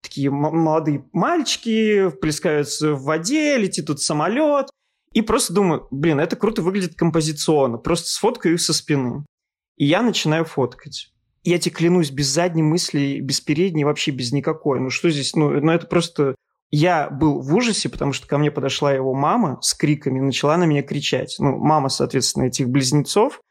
Такие 0.01 0.29
молодые 0.31 1.05
мальчики 1.13 2.09
плескаются 2.21 2.93
в 2.93 3.03
воде, 3.03 3.57
летит 3.57 3.87
тут 3.87 4.01
самолет. 4.01 4.69
И 5.13 5.21
просто 5.21 5.53
думаю, 5.53 5.87
блин, 5.91 6.19
это 6.19 6.35
круто 6.35 6.61
выглядит 6.61 6.95
композиционно. 6.95 7.77
Просто 7.77 8.09
сфоткаю 8.09 8.55
их 8.55 8.61
со 8.61 8.73
спины. 8.73 9.25
И 9.77 9.85
я 9.85 10.01
начинаю 10.01 10.43
фоткать. 10.43 11.13
Я 11.43 11.59
тебе 11.59 11.75
клянусь, 11.75 12.09
без 12.09 12.27
задней 12.27 12.63
мысли, 12.63 13.19
без 13.19 13.39
передней, 13.41 13.85
вообще 13.85 14.11
без 14.11 14.31
никакой. 14.31 14.79
Ну 14.79 14.89
что 14.89 15.09
здесь? 15.09 15.35
Ну, 15.35 15.49
ну 15.49 15.71
это 15.71 15.87
просто 15.87 16.35
я 16.75 17.07
был 17.07 17.39
в 17.39 17.53
ужасе, 17.53 17.88
потому 17.88 18.13
что 18.13 18.27
ко 18.27 18.39
мне 18.39 18.49
подошла 18.49 18.91
его 18.91 19.13
мама 19.13 19.59
с 19.62 19.75
криками, 19.75 20.19
начала 20.19 20.57
на 20.57 20.63
меня 20.63 20.81
кричать. 20.81 21.36
Ну, 21.38 21.59
мама, 21.59 21.89
соответственно, 21.89 22.45
этих 22.45 22.67
близнецов, 22.67 23.41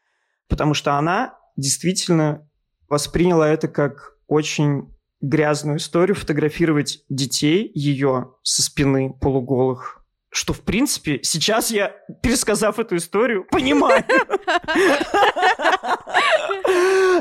потому 0.49 0.73
что 0.73 0.97
она 0.97 1.37
действительно 1.55 2.45
восприняла 2.89 3.47
это 3.47 3.69
как 3.69 4.17
очень 4.27 4.93
грязную 5.21 5.77
историю, 5.77 6.15
фотографировать 6.15 7.05
детей 7.07 7.71
ее 7.73 8.33
со 8.43 8.61
спины 8.61 9.13
полуголых 9.21 10.03
что, 10.35 10.53
в 10.53 10.61
принципе, 10.61 11.19
сейчас 11.21 11.69
я, 11.69 11.91
пересказав 12.23 12.79
эту 12.79 12.95
историю, 12.95 13.45
понимаю. 13.51 14.03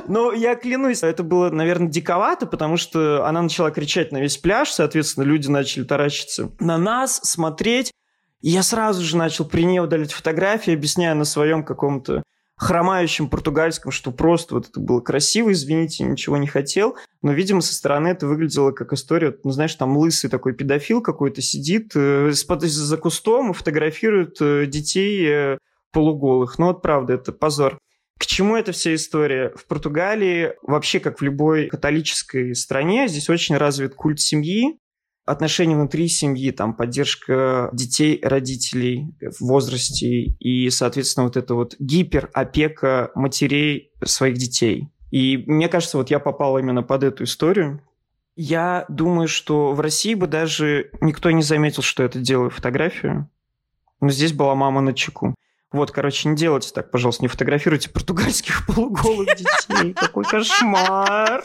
Но 0.09 0.33
я 0.33 0.55
клянусь, 0.55 1.03
это 1.03 1.23
было, 1.23 1.51
наверное, 1.51 1.88
диковато, 1.88 2.47
потому 2.47 2.77
что 2.77 3.27
она 3.27 3.42
начала 3.42 3.71
кричать 3.71 4.12
на 4.12 4.18
весь 4.18 4.37
пляж, 4.37 4.71
соответственно, 4.71 5.25
люди 5.25 5.49
начали 5.49 5.85
таращиться 5.85 6.51
на 6.61 6.79
нас, 6.79 7.21
смотреть. 7.23 7.92
И 8.40 8.51
я 8.51 8.62
сразу 8.62 9.03
же 9.03 9.16
начал 9.16 9.45
при 9.45 9.62
ней 9.62 9.81
удалить 9.81 10.12
фотографии, 10.12 10.75
объясняя 10.75 11.14
на 11.14 11.25
своем 11.25 11.64
каком-то 11.64 12.23
хромающем 12.57 13.29
португальском, 13.29 13.90
что 13.90 14.12
просто 14.12 14.55
вот 14.55 14.68
это 14.68 14.79
было 14.79 15.01
красиво, 15.01 15.51
извините, 15.53 16.05
ничего 16.05 16.37
не 16.37 16.47
хотел. 16.47 16.97
Но, 17.21 17.33
видимо, 17.33 17.61
со 17.61 17.75
стороны 17.75 18.09
это 18.09 18.27
выглядело 18.27 18.71
как 18.71 18.92
история, 18.92 19.37
ну, 19.42 19.51
знаешь, 19.51 19.75
там 19.75 19.97
лысый 19.97 20.31
такой 20.31 20.53
педофил 20.53 21.01
какой-то 21.03 21.42
сидит 21.42 21.92
э, 21.95 22.31
за 22.31 22.97
кустом 22.99 23.51
и 23.51 23.55
фотографирует 23.55 24.37
э, 24.40 24.66
детей 24.66 25.27
э, 25.29 25.59
полуголых. 25.92 26.59
Ну, 26.59 26.66
вот 26.66 26.83
правда, 26.83 27.14
это 27.14 27.33
позор. 27.33 27.79
К 28.23 28.27
чему 28.27 28.55
эта 28.55 28.71
вся 28.71 28.95
история? 28.95 29.51
В 29.57 29.67
Португалии, 29.67 30.53
вообще 30.63 31.01
как 31.01 31.19
в 31.19 31.23
любой 31.23 31.67
католической 31.67 32.55
стране, 32.55 33.09
здесь 33.09 33.29
очень 33.29 33.57
развит 33.57 33.97
культ 33.97 34.21
семьи, 34.21 34.79
отношения 35.25 35.75
внутри 35.75 36.07
семьи, 36.07 36.53
там, 36.53 36.73
поддержка 36.75 37.69
детей, 37.73 38.21
родителей 38.23 39.17
в 39.21 39.41
возрасте 39.41 40.27
и, 40.39 40.71
соответственно, 40.71 41.25
вот 41.25 41.37
эта 41.37 41.57
вот 41.57 41.75
гиперопека 41.81 43.11
матерей 43.17 43.91
своих 44.05 44.39
детей. 44.39 44.87
И 45.11 45.43
мне 45.49 45.69
кажется, 45.69 45.97
вот 45.99 46.09
я 46.09 46.21
попал 46.21 46.57
именно 46.59 46.85
под 46.85 47.03
эту 47.03 47.25
историю. 47.25 47.83
Я 48.37 48.85
думаю, 48.89 49.27
что 49.27 49.73
в 49.73 49.81
России 49.81 50.15
бы 50.15 50.29
даже 50.29 50.93
никто 51.01 51.33
не 51.33 51.43
заметил, 51.43 51.83
что 51.83 52.05
это 52.05 52.21
делаю 52.21 52.51
фотографию. 52.51 53.29
Но 54.01 54.11
здесь 54.11 54.33
была 54.33 54.55
мама 54.55 54.81
на 54.81 54.93
чеку. 54.93 55.35
Вот, 55.73 55.91
короче, 55.91 56.29
не 56.29 56.37
делайте 56.37 56.73
так, 56.73 56.91
пожалуйста, 56.91 57.25
не 57.25 57.29
фотографируйте 57.29 57.89
португальских 57.91 58.67
полуголых 58.75 59.29
детей. 59.37 59.95
Какой 59.95 60.25
кошмар! 60.25 61.45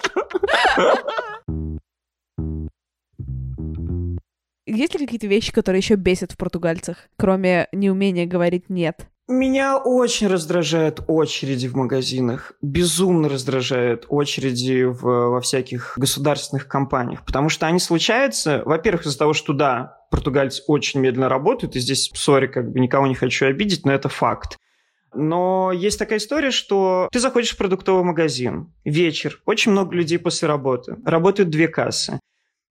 Есть 4.65 4.93
ли 4.95 5.05
какие-то 5.05 5.27
вещи, 5.27 5.53
которые 5.53 5.79
еще 5.79 5.95
бесят 5.95 6.33
в 6.33 6.37
португальцах, 6.37 7.07
кроме 7.17 7.67
неумения 7.71 8.25
говорить 8.25 8.69
«нет»? 8.69 9.07
Меня 9.29 9.77
очень 9.77 10.27
раздражают 10.27 11.01
очереди 11.07 11.67
в 11.67 11.75
магазинах. 11.75 12.53
Безумно 12.61 13.27
раздражают 13.27 14.05
очереди 14.07 14.83
в, 14.83 15.01
во 15.01 15.41
всяких 15.41 15.95
государственных 15.97 16.69
компаниях. 16.69 17.25
Потому 17.25 17.49
что 17.49 17.67
они 17.67 17.79
случаются, 17.79 18.61
во-первых, 18.65 19.05
из-за 19.05 19.17
того, 19.17 19.33
что 19.33 19.51
да, 19.51 19.99
португальцы 20.11 20.63
очень 20.67 21.01
медленно 21.01 21.27
работают, 21.27 21.75
и 21.75 21.79
здесь, 21.79 22.09
сори, 22.13 22.47
как 22.47 22.71
бы 22.71 22.79
никого 22.79 23.05
не 23.05 23.15
хочу 23.15 23.47
обидеть, 23.47 23.85
но 23.85 23.91
это 23.91 24.07
факт. 24.07 24.57
Но 25.13 25.73
есть 25.73 25.99
такая 25.99 26.19
история, 26.19 26.51
что 26.51 27.09
ты 27.11 27.19
заходишь 27.19 27.51
в 27.51 27.57
продуктовый 27.57 28.05
магазин, 28.05 28.73
вечер, 28.85 29.41
очень 29.45 29.71
много 29.71 29.93
людей 29.93 30.19
после 30.19 30.47
работы, 30.47 30.95
работают 31.03 31.49
две 31.49 31.67
кассы. 31.67 32.19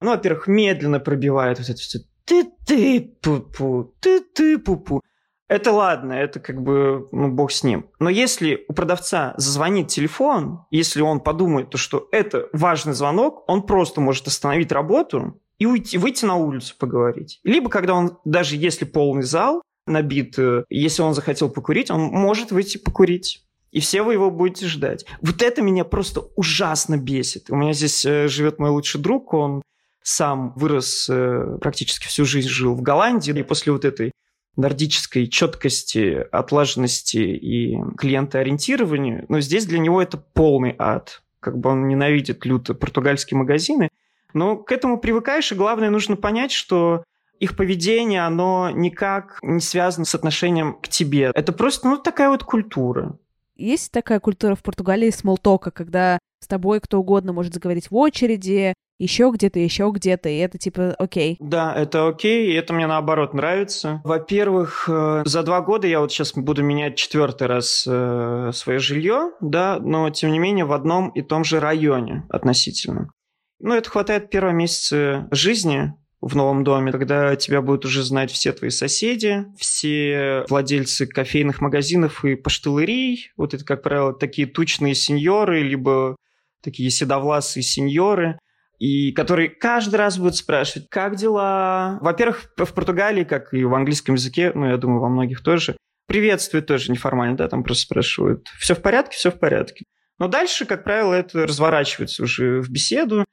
Ну, 0.01 0.11
во-первых, 0.11 0.47
медленно 0.47 1.01
пробивает 1.01 1.59
вот 1.59 1.69
это 1.69 1.81
все 1.81 2.01
ты-ты, 2.27 3.16
пу-пу, 3.23 3.95
ты-ты, 4.01 4.59
пу-пу. 4.59 5.01
Это 5.48 5.70
ладно, 5.70 6.12
это 6.12 6.40
как 6.40 6.61
бы, 6.61 7.09
ну, 7.12 7.30
бог 7.30 7.52
с 7.52 7.62
ним. 7.62 7.87
Но 8.00 8.11
если 8.11 8.64
у 8.68 8.72
продавца 8.72 9.35
зазвонит 9.37 9.88
телефон, 9.88 10.64
если 10.70 11.02
он 11.02 11.20
подумает, 11.20 11.70
то, 11.70 11.78
что 11.78 12.09
это 12.11 12.48
важный 12.52 12.94
звонок, 12.94 13.44
он 13.48 13.62
просто 13.62 14.00
может 14.00 14.26
остановить 14.26 14.72
работу 14.72 15.40
и 15.59 15.66
уйти, 15.66 15.98
выйти 15.98 16.24
на 16.24 16.35
улицу 16.35 16.74
поговорить. 16.78 17.40
Либо 17.44 17.70
когда 17.70 17.94
он, 17.94 18.18
даже 18.24 18.56
если 18.56 18.85
полный 18.85 19.22
зал 19.22 19.62
набит, 19.87 20.37
э, 20.38 20.64
если 20.68 21.02
он 21.02 21.14
захотел 21.14 21.48
покурить, 21.48 21.92
он 21.92 22.00
может 22.00 22.50
выйти 22.50 22.78
покурить. 22.78 23.44
И 23.70 23.80
все 23.80 24.02
вы 24.02 24.14
его 24.14 24.30
будете 24.30 24.66
ждать. 24.66 25.04
Вот 25.20 25.42
это 25.42 25.62
меня 25.62 25.85
просто 25.85 26.22
ужасно 26.35 26.96
бесит. 26.96 27.50
У 27.50 27.56
меня 27.56 27.72
здесь 27.72 28.04
э, 28.04 28.26
живет 28.26 28.59
мой 28.59 28.70
лучший 28.70 29.00
друг, 29.00 29.32
он 29.32 29.62
сам 30.02 30.52
вырос, 30.56 31.09
э, 31.09 31.59
практически 31.61 32.06
всю 32.06 32.24
жизнь 32.24 32.48
жил 32.48 32.74
в 32.74 32.82
Голландии, 32.82 33.37
и 33.38 33.42
после 33.42 33.72
вот 33.72 33.85
этой 33.85 34.12
нордической 34.57 35.27
четкости, 35.27 36.27
отлаженности 36.33 37.19
и 37.19 37.79
клиентоориентирования, 37.97 39.25
но 39.29 39.40
здесь 39.40 39.66
для 39.66 39.79
него 39.79 40.01
это 40.01 40.16
полный 40.16 40.75
ад. 40.79 41.23
Как 41.40 41.59
бы 41.59 41.71
он 41.71 41.88
ненавидит 41.88 42.45
люто 42.45 42.75
португальские 42.75 43.38
магазины. 43.38 43.90
Но 44.33 44.57
к 44.57 44.73
этому 44.73 44.99
привыкаешь, 44.99 45.53
и 45.53 45.55
главное, 45.55 45.90
нужно 45.90 46.16
понять, 46.16 46.53
что 46.53 47.05
их 47.38 47.57
поведение, 47.57 48.25
оно 48.25 48.71
никак 48.71 49.38
не 49.42 49.61
связано 49.61 50.05
с 50.05 50.14
отношением 50.14 50.75
к 50.75 50.88
тебе. 50.88 51.31
Это 51.35 51.53
просто, 51.53 51.88
ну, 51.88 51.97
такая 51.99 52.31
вот 52.31 52.42
культура. 52.42 53.19
Есть 53.57 53.90
такая 53.90 54.21
культура 54.21 54.55
в 54.55 54.62
Португалии 54.62 55.11
смолтока, 55.11 55.71
когда 55.71 56.19
с 56.40 56.47
тобой 56.47 56.81
кто 56.81 57.01
угодно 57.01 57.33
может 57.33 57.55
заговорить 57.55 57.90
в 57.90 57.97
очереди, 57.97 58.75
еще 58.99 59.31
где-то, 59.33 59.59
еще 59.59 59.90
где-то, 59.92 60.29
и 60.29 60.37
это 60.38 60.59
типа 60.59 60.95
окей. 60.99 61.37
Да, 61.40 61.75
это 61.75 62.09
окей, 62.09 62.51
и 62.51 62.55
это 62.55 62.73
мне 62.73 62.87
наоборот 62.87 63.35
нравится. 63.35 64.01
Во-первых, 64.05 64.88
э, 64.88 65.23
за 65.27 65.42
два 65.42 65.61
года 65.61 65.87
я 65.87 66.01
вот 66.01 66.12
сейчас 66.12 66.33
буду 66.35 66.62
менять 66.62 66.97
четвертый 66.97 67.47
раз 67.47 67.87
э, 67.87 68.51
свое 68.55 68.79
жилье, 68.79 69.33
да, 69.40 69.79
но 69.81 70.09
тем 70.11 70.33
не 70.33 70.38
менее 70.38 70.64
в 70.64 70.73
одном 70.73 71.11
и 71.11 71.23
том 71.23 71.45
же 71.45 71.61
районе 71.61 72.25
относительно. 72.31 73.11
Ну, 73.59 73.75
это 73.75 73.88
хватает 73.88 74.31
первого 74.31 74.53
месяца 74.53 75.29
жизни, 75.31 75.95
в 76.20 76.35
новом 76.35 76.64
доме, 76.64 76.92
когда 76.92 77.37
тебя 77.37 77.62
будут 77.62 77.85
уже 77.85 78.02
знать 78.02 78.31
все 78.31 78.52
твои 78.52 78.70
соседи, 78.70 79.44
все 79.59 80.44
владельцы 80.48 81.07
кофейных 81.07 81.61
магазинов 81.61 82.24
и 82.24 82.35
поштелерий. 82.35 83.31
Вот 83.37 83.55
это, 83.55 83.64
как 83.64 83.83
правило, 83.83 84.12
такие 84.12 84.46
тучные 84.46 84.94
сеньоры, 84.94 85.62
либо 85.62 86.16
такие 86.62 86.90
седовласые 86.90 87.62
сеньоры, 87.62 88.38
и 88.79 89.12
которые 89.12 89.48
каждый 89.48 89.96
раз 89.96 90.18
будут 90.18 90.37
спрашивать, 90.37 90.88
как 90.90 91.16
дела? 91.16 91.98
Во-первых, 92.00 92.52
в 92.57 92.72
Португалии, 92.72 93.24
как 93.24 93.55
и 93.55 93.64
в 93.64 93.74
английском 93.74 94.16
языке, 94.16 94.52
ну, 94.55 94.66
я 94.66 94.76
думаю, 94.76 95.00
во 95.00 95.09
многих 95.09 95.42
тоже, 95.42 95.76
приветствуют 96.07 96.66
тоже 96.66 96.90
неформально, 96.90 97.37
да, 97.37 97.48
там 97.48 97.62
просто 97.62 97.85
спрашивают, 97.85 98.46
все 98.59 98.74
в 98.74 98.83
порядке, 98.83 99.16
все 99.16 99.31
в 99.31 99.38
порядке. 99.38 99.85
Но 100.18 100.29
дальше, 100.29 100.64
как 100.64 100.83
правило, 100.83 101.12
это 101.12 101.46
разворачивается 101.46 102.22
уже 102.22 102.61
в 102.62 102.70
беседу. 102.70 103.26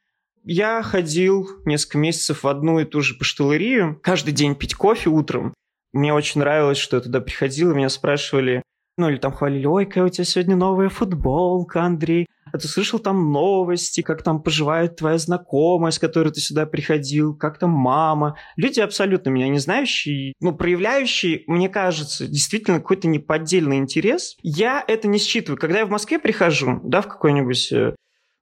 Я 0.46 0.82
ходил 0.84 1.48
несколько 1.66 1.98
месяцев 1.98 2.44
в 2.44 2.48
одну 2.48 2.80
и 2.80 2.86
ту 2.86 3.02
же 3.02 3.16
паштелерию, 3.16 4.00
каждый 4.04 4.34
день 4.34 4.56
пить 4.56 4.76
кофе 4.76 5.10
утром. 5.10 5.54
Мне 5.94 6.14
очень 6.14 6.42
нравилось, 6.42 6.78
что 6.78 6.98
я 6.98 7.02
туда 7.02 7.22
приходил, 7.22 7.72
и 7.72 7.76
меня 7.76 7.88
спрашивали, 7.88 8.62
ну 8.98 9.10
или 9.10 9.18
там 9.18 9.32
хвалили, 9.32 9.66
ой, 9.66 9.86
какая 9.86 10.06
у 10.06 10.10
тебя 10.10 10.26
сегодня 10.26 10.56
новая 10.56 10.90
футболка, 10.90 11.84
Андрей. 11.84 12.28
А 12.52 12.58
ты 12.60 12.68
слышал 12.68 13.00
там 13.00 13.32
новости, 13.32 14.02
как 14.02 14.22
там 14.22 14.44
поживает 14.44 14.98
твоя 14.98 15.18
знакомая, 15.18 15.92
с 15.92 15.98
которой 15.98 16.32
ты 16.32 16.40
сюда 16.40 16.66
приходил, 16.68 17.36
как 17.36 17.58
там 17.58 17.72
мама. 17.72 18.38
Люди 18.58 18.80
абсолютно 18.80 19.30
меня 19.30 19.48
не 19.48 19.58
знающие, 19.58 20.34
но 20.40 20.54
проявляющие, 20.54 21.44
мне 21.48 21.70
кажется, 21.70 22.28
действительно 22.28 22.78
какой-то 22.78 23.08
неподдельный 23.08 23.78
интерес. 23.78 24.36
Я 24.44 24.84
это 24.88 25.08
не 25.08 25.18
считываю. 25.18 25.58
Когда 25.58 25.80
я 25.80 25.86
в 25.86 25.90
Москве 25.90 26.20
прихожу, 26.20 26.80
да, 26.84 27.02
в 27.02 27.08
какой-нибудь 27.08 27.72
э, 27.72 27.96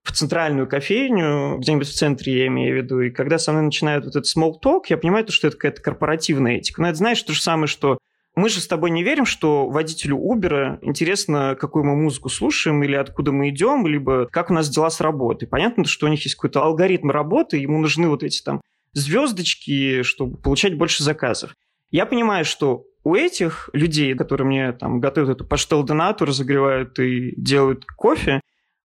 в 0.04 0.12
центральную 0.12 0.68
кофейню, 0.68 1.58
где-нибудь 1.58 1.88
в 1.88 1.94
центре, 1.94 2.40
я 2.40 2.48
имею 2.48 2.74
в 2.74 2.84
виду, 2.84 3.02
и 3.02 3.12
когда 3.12 3.38
со 3.38 3.52
мной 3.52 3.66
начинают 3.66 4.06
вот 4.06 4.16
этот 4.16 4.26
small 4.26 4.54
talk, 4.64 4.84
я 4.90 4.98
понимаю, 4.98 5.26
что 5.30 5.48
это 5.48 5.58
какая-то 5.58 5.82
корпоративная 5.82 6.58
этика. 6.58 6.82
Но 6.82 6.88
это, 6.88 6.98
знаешь, 6.98 7.22
то 7.22 7.34
же 7.34 7.42
самое, 7.42 7.68
что 7.68 8.00
мы 8.36 8.50
же 8.50 8.62
с 8.62 8.68
тобой 8.68 8.92
не 8.92 9.04
верим, 9.04 9.26
что 9.26 9.68
водителю 9.70 10.18
Uber 10.18 10.80
интересно, 10.82 11.56
какую 11.60 11.86
мы 11.86 11.96
музыку 11.96 12.30
слушаем, 12.30 12.82
или 12.84 12.96
откуда 12.96 13.32
мы 13.32 13.50
идем, 13.50 13.86
либо 13.86 14.28
как 14.32 14.50
у 14.50 14.54
нас 14.54 14.70
дела 14.70 14.90
с 14.90 15.02
работой. 15.02 15.48
Понятно, 15.48 15.84
что 15.86 16.06
у 16.06 16.10
них 16.10 16.24
есть 16.24 16.36
какой-то 16.36 16.64
алгоритм 16.64 17.12
работы, 17.12 17.58
ему 17.58 17.80
нужны 17.80 18.08
вот 18.08 18.24
эти 18.24 18.42
там 18.42 18.62
звездочки, 18.94 20.04
чтобы 20.04 20.38
получать 20.38 20.78
больше 20.78 21.04
заказов. 21.04 21.54
Я 21.92 22.06
понимаю, 22.06 22.46
что 22.46 22.86
у 23.04 23.16
этих 23.16 23.70
людей, 23.74 24.16
которые 24.16 24.48
мне 24.48 24.72
там 24.72 25.00
готовят 25.00 25.30
эту 25.30 25.46
паштел 25.46 25.84
донату, 25.84 26.26
разогревают 26.26 26.98
и 27.00 27.34
делают 27.36 27.86
кофе, 27.86 28.40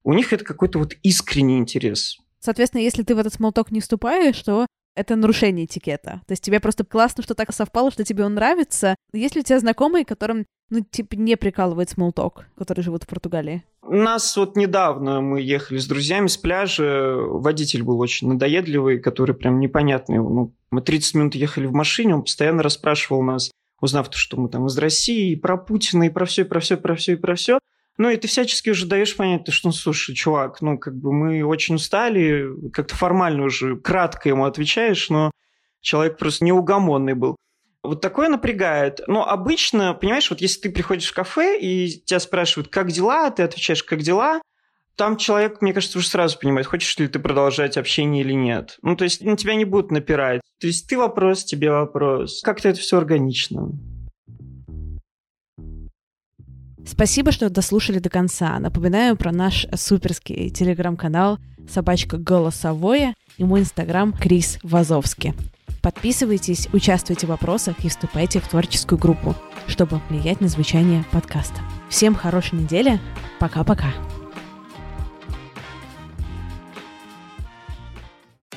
у 0.07 0.15
них 0.15 0.33
это 0.33 0.45
какой-то 0.45 0.79
вот 0.79 0.95
искренний 1.03 1.59
интерес. 1.59 2.19
Соответственно, 2.39 2.83
если 2.83 3.03
ты 3.03 3.17
в 3.17 3.19
этот 3.19 3.35
смолток 3.35 3.73
не 3.73 3.81
вступаешь, 3.81 4.41
то 4.41 4.67
это 4.95 5.17
нарушение 5.17 5.67
этикета. 5.67 6.23
То 6.27 6.33
есть 6.33 6.45
тебе 6.45 6.61
просто 6.61 6.85
классно, 6.85 7.25
что 7.25 7.35
так 7.35 7.53
совпало, 7.53 7.91
что 7.91 8.05
тебе 8.05 8.25
он 8.25 8.35
нравится. 8.35 8.95
Есть 9.13 9.35
ли 9.35 9.41
у 9.41 9.45
тебя 9.45 9.59
знакомые, 9.59 10.05
которым, 10.05 10.47
ну, 10.71 10.81
типа, 10.81 11.17
не 11.17 11.37
прикалывает 11.37 11.91
смолток, 11.91 12.47
которые 12.57 12.85
живут 12.85 13.03
в 13.03 13.09
Португалии? 13.09 13.65
У 13.83 13.95
нас 13.95 14.37
вот 14.37 14.57
недавно 14.57 15.21
мы 15.21 15.41
ехали 15.41 15.79
с 15.79 15.89
друзьями 15.89 16.29
с 16.29 16.37
пляжа, 16.37 17.17
водитель 17.17 17.83
был 17.83 17.99
очень 17.99 18.29
надоедливый, 18.29 19.01
который 19.01 19.35
прям 19.35 19.59
непонятный. 19.59 20.19
Ну, 20.19 20.55
мы 20.71 20.83
30 20.83 21.15
минут 21.17 21.35
ехали 21.35 21.67
в 21.67 21.73
машине, 21.73 22.15
он 22.15 22.23
постоянно 22.23 22.63
расспрашивал 22.63 23.23
нас, 23.23 23.51
узнав, 23.81 24.09
что 24.13 24.37
мы 24.37 24.49
там 24.51 24.67
из 24.67 24.79
России, 24.79 25.33
и 25.33 25.37
про 25.37 25.57
Путина, 25.57 26.05
и 26.05 26.11
про 26.11 26.27
все, 26.27 26.43
и 26.43 26.45
про 26.45 26.61
все, 26.61 26.75
и 26.75 26.79
про 26.79 26.95
все, 26.95 27.13
и 27.15 27.17
про 27.17 27.35
все. 27.35 27.59
Ну, 27.99 28.11
и 28.11 28.17
ты 28.17 28.29
всячески 28.29 28.71
уже 28.71 28.87
даешь 28.87 29.17
понять, 29.17 29.51
что, 29.51 29.69
ну, 29.69 29.73
слушай, 29.73 30.15
чувак, 30.15 30.61
ну, 30.61 30.79
как 30.79 30.95
бы 30.95 31.13
мы 31.13 31.43
очень 31.45 31.77
устали, 31.77 32.47
как-то 32.73 32.95
формально 32.95 33.45
уже 33.45 33.77
кратко 33.77 34.29
ему 34.29 34.45
отвечаешь, 34.45 35.09
но 35.09 35.31
человек 35.81 36.19
просто 36.19 36.45
неугомонный 36.45 37.15
был. 37.15 37.37
Вот 37.83 38.01
такое 38.01 38.29
напрягает. 38.29 39.01
Но 39.07 39.27
обычно, 39.27 39.95
понимаешь, 39.95 40.29
вот 40.29 40.41
если 40.41 40.63
ты 40.63 40.71
приходишь 40.71 41.09
в 41.09 41.15
кафе 41.15 41.59
и 41.59 42.03
тебя 42.05 42.21
спрашивают, 42.21 42.69
как 42.69 42.91
дела, 42.91 43.31
ты 43.31 43.45
отвечаешь, 43.45 43.85
как 43.85 44.03
дела, 44.03 44.41
там 44.97 45.17
человек, 45.17 45.63
мне 45.63 45.73
кажется, 45.73 45.99
уже 45.99 46.09
сразу 46.09 46.39
понимает, 46.39 46.67
хочешь 46.67 46.99
ли 46.99 47.07
ты 47.07 47.19
продолжать 47.19 47.77
общение 47.77 48.25
или 48.25 48.33
нет. 48.33 48.79
Ну, 48.83 48.97
то 48.97 49.05
есть 49.05 49.23
на 49.23 49.37
тебя 49.37 49.55
не 49.55 49.65
будут 49.65 49.91
напирать. 49.91 50.41
То 50.59 50.67
есть 50.67 50.89
ты 50.89 50.99
вопрос, 50.99 51.45
тебе 51.45 51.71
вопрос. 51.71 52.41
Как-то 52.43 52.69
это 52.69 52.81
все 52.81 52.99
органично. 52.99 53.71
Спасибо, 56.87 57.33
что 57.33 57.51
дослушали 57.51 57.99
до 57.99 58.09
конца. 58.09 58.59
Напоминаю 58.59 59.17
про 59.17 59.33
наш 59.33 59.67
суперский 59.75 60.51
телеграм-канал 60.51 61.39
«Собачка 61.69 62.17
Голосовое» 62.17 63.15
и 63.37 63.45
мой 63.45 63.61
инстаграм 63.61 64.13
Крис 64.13 64.59
Вазовский. 64.63 65.35
Подписывайтесь, 65.83 66.69
участвуйте 66.73 67.27
в 67.27 67.31
вопросах 67.31 67.77
и 67.85 67.89
вступайте 67.89 68.41
в 68.41 68.49
творческую 68.49 68.99
группу, 68.99 69.35
чтобы 69.67 70.01
влиять 70.09 70.41
на 70.41 70.49
звучание 70.49 71.05
подкаста. 71.13 71.61
Всем 71.89 72.15
хорошей 72.15 72.59
недели. 72.59 72.99
Пока-пока. 73.39 73.93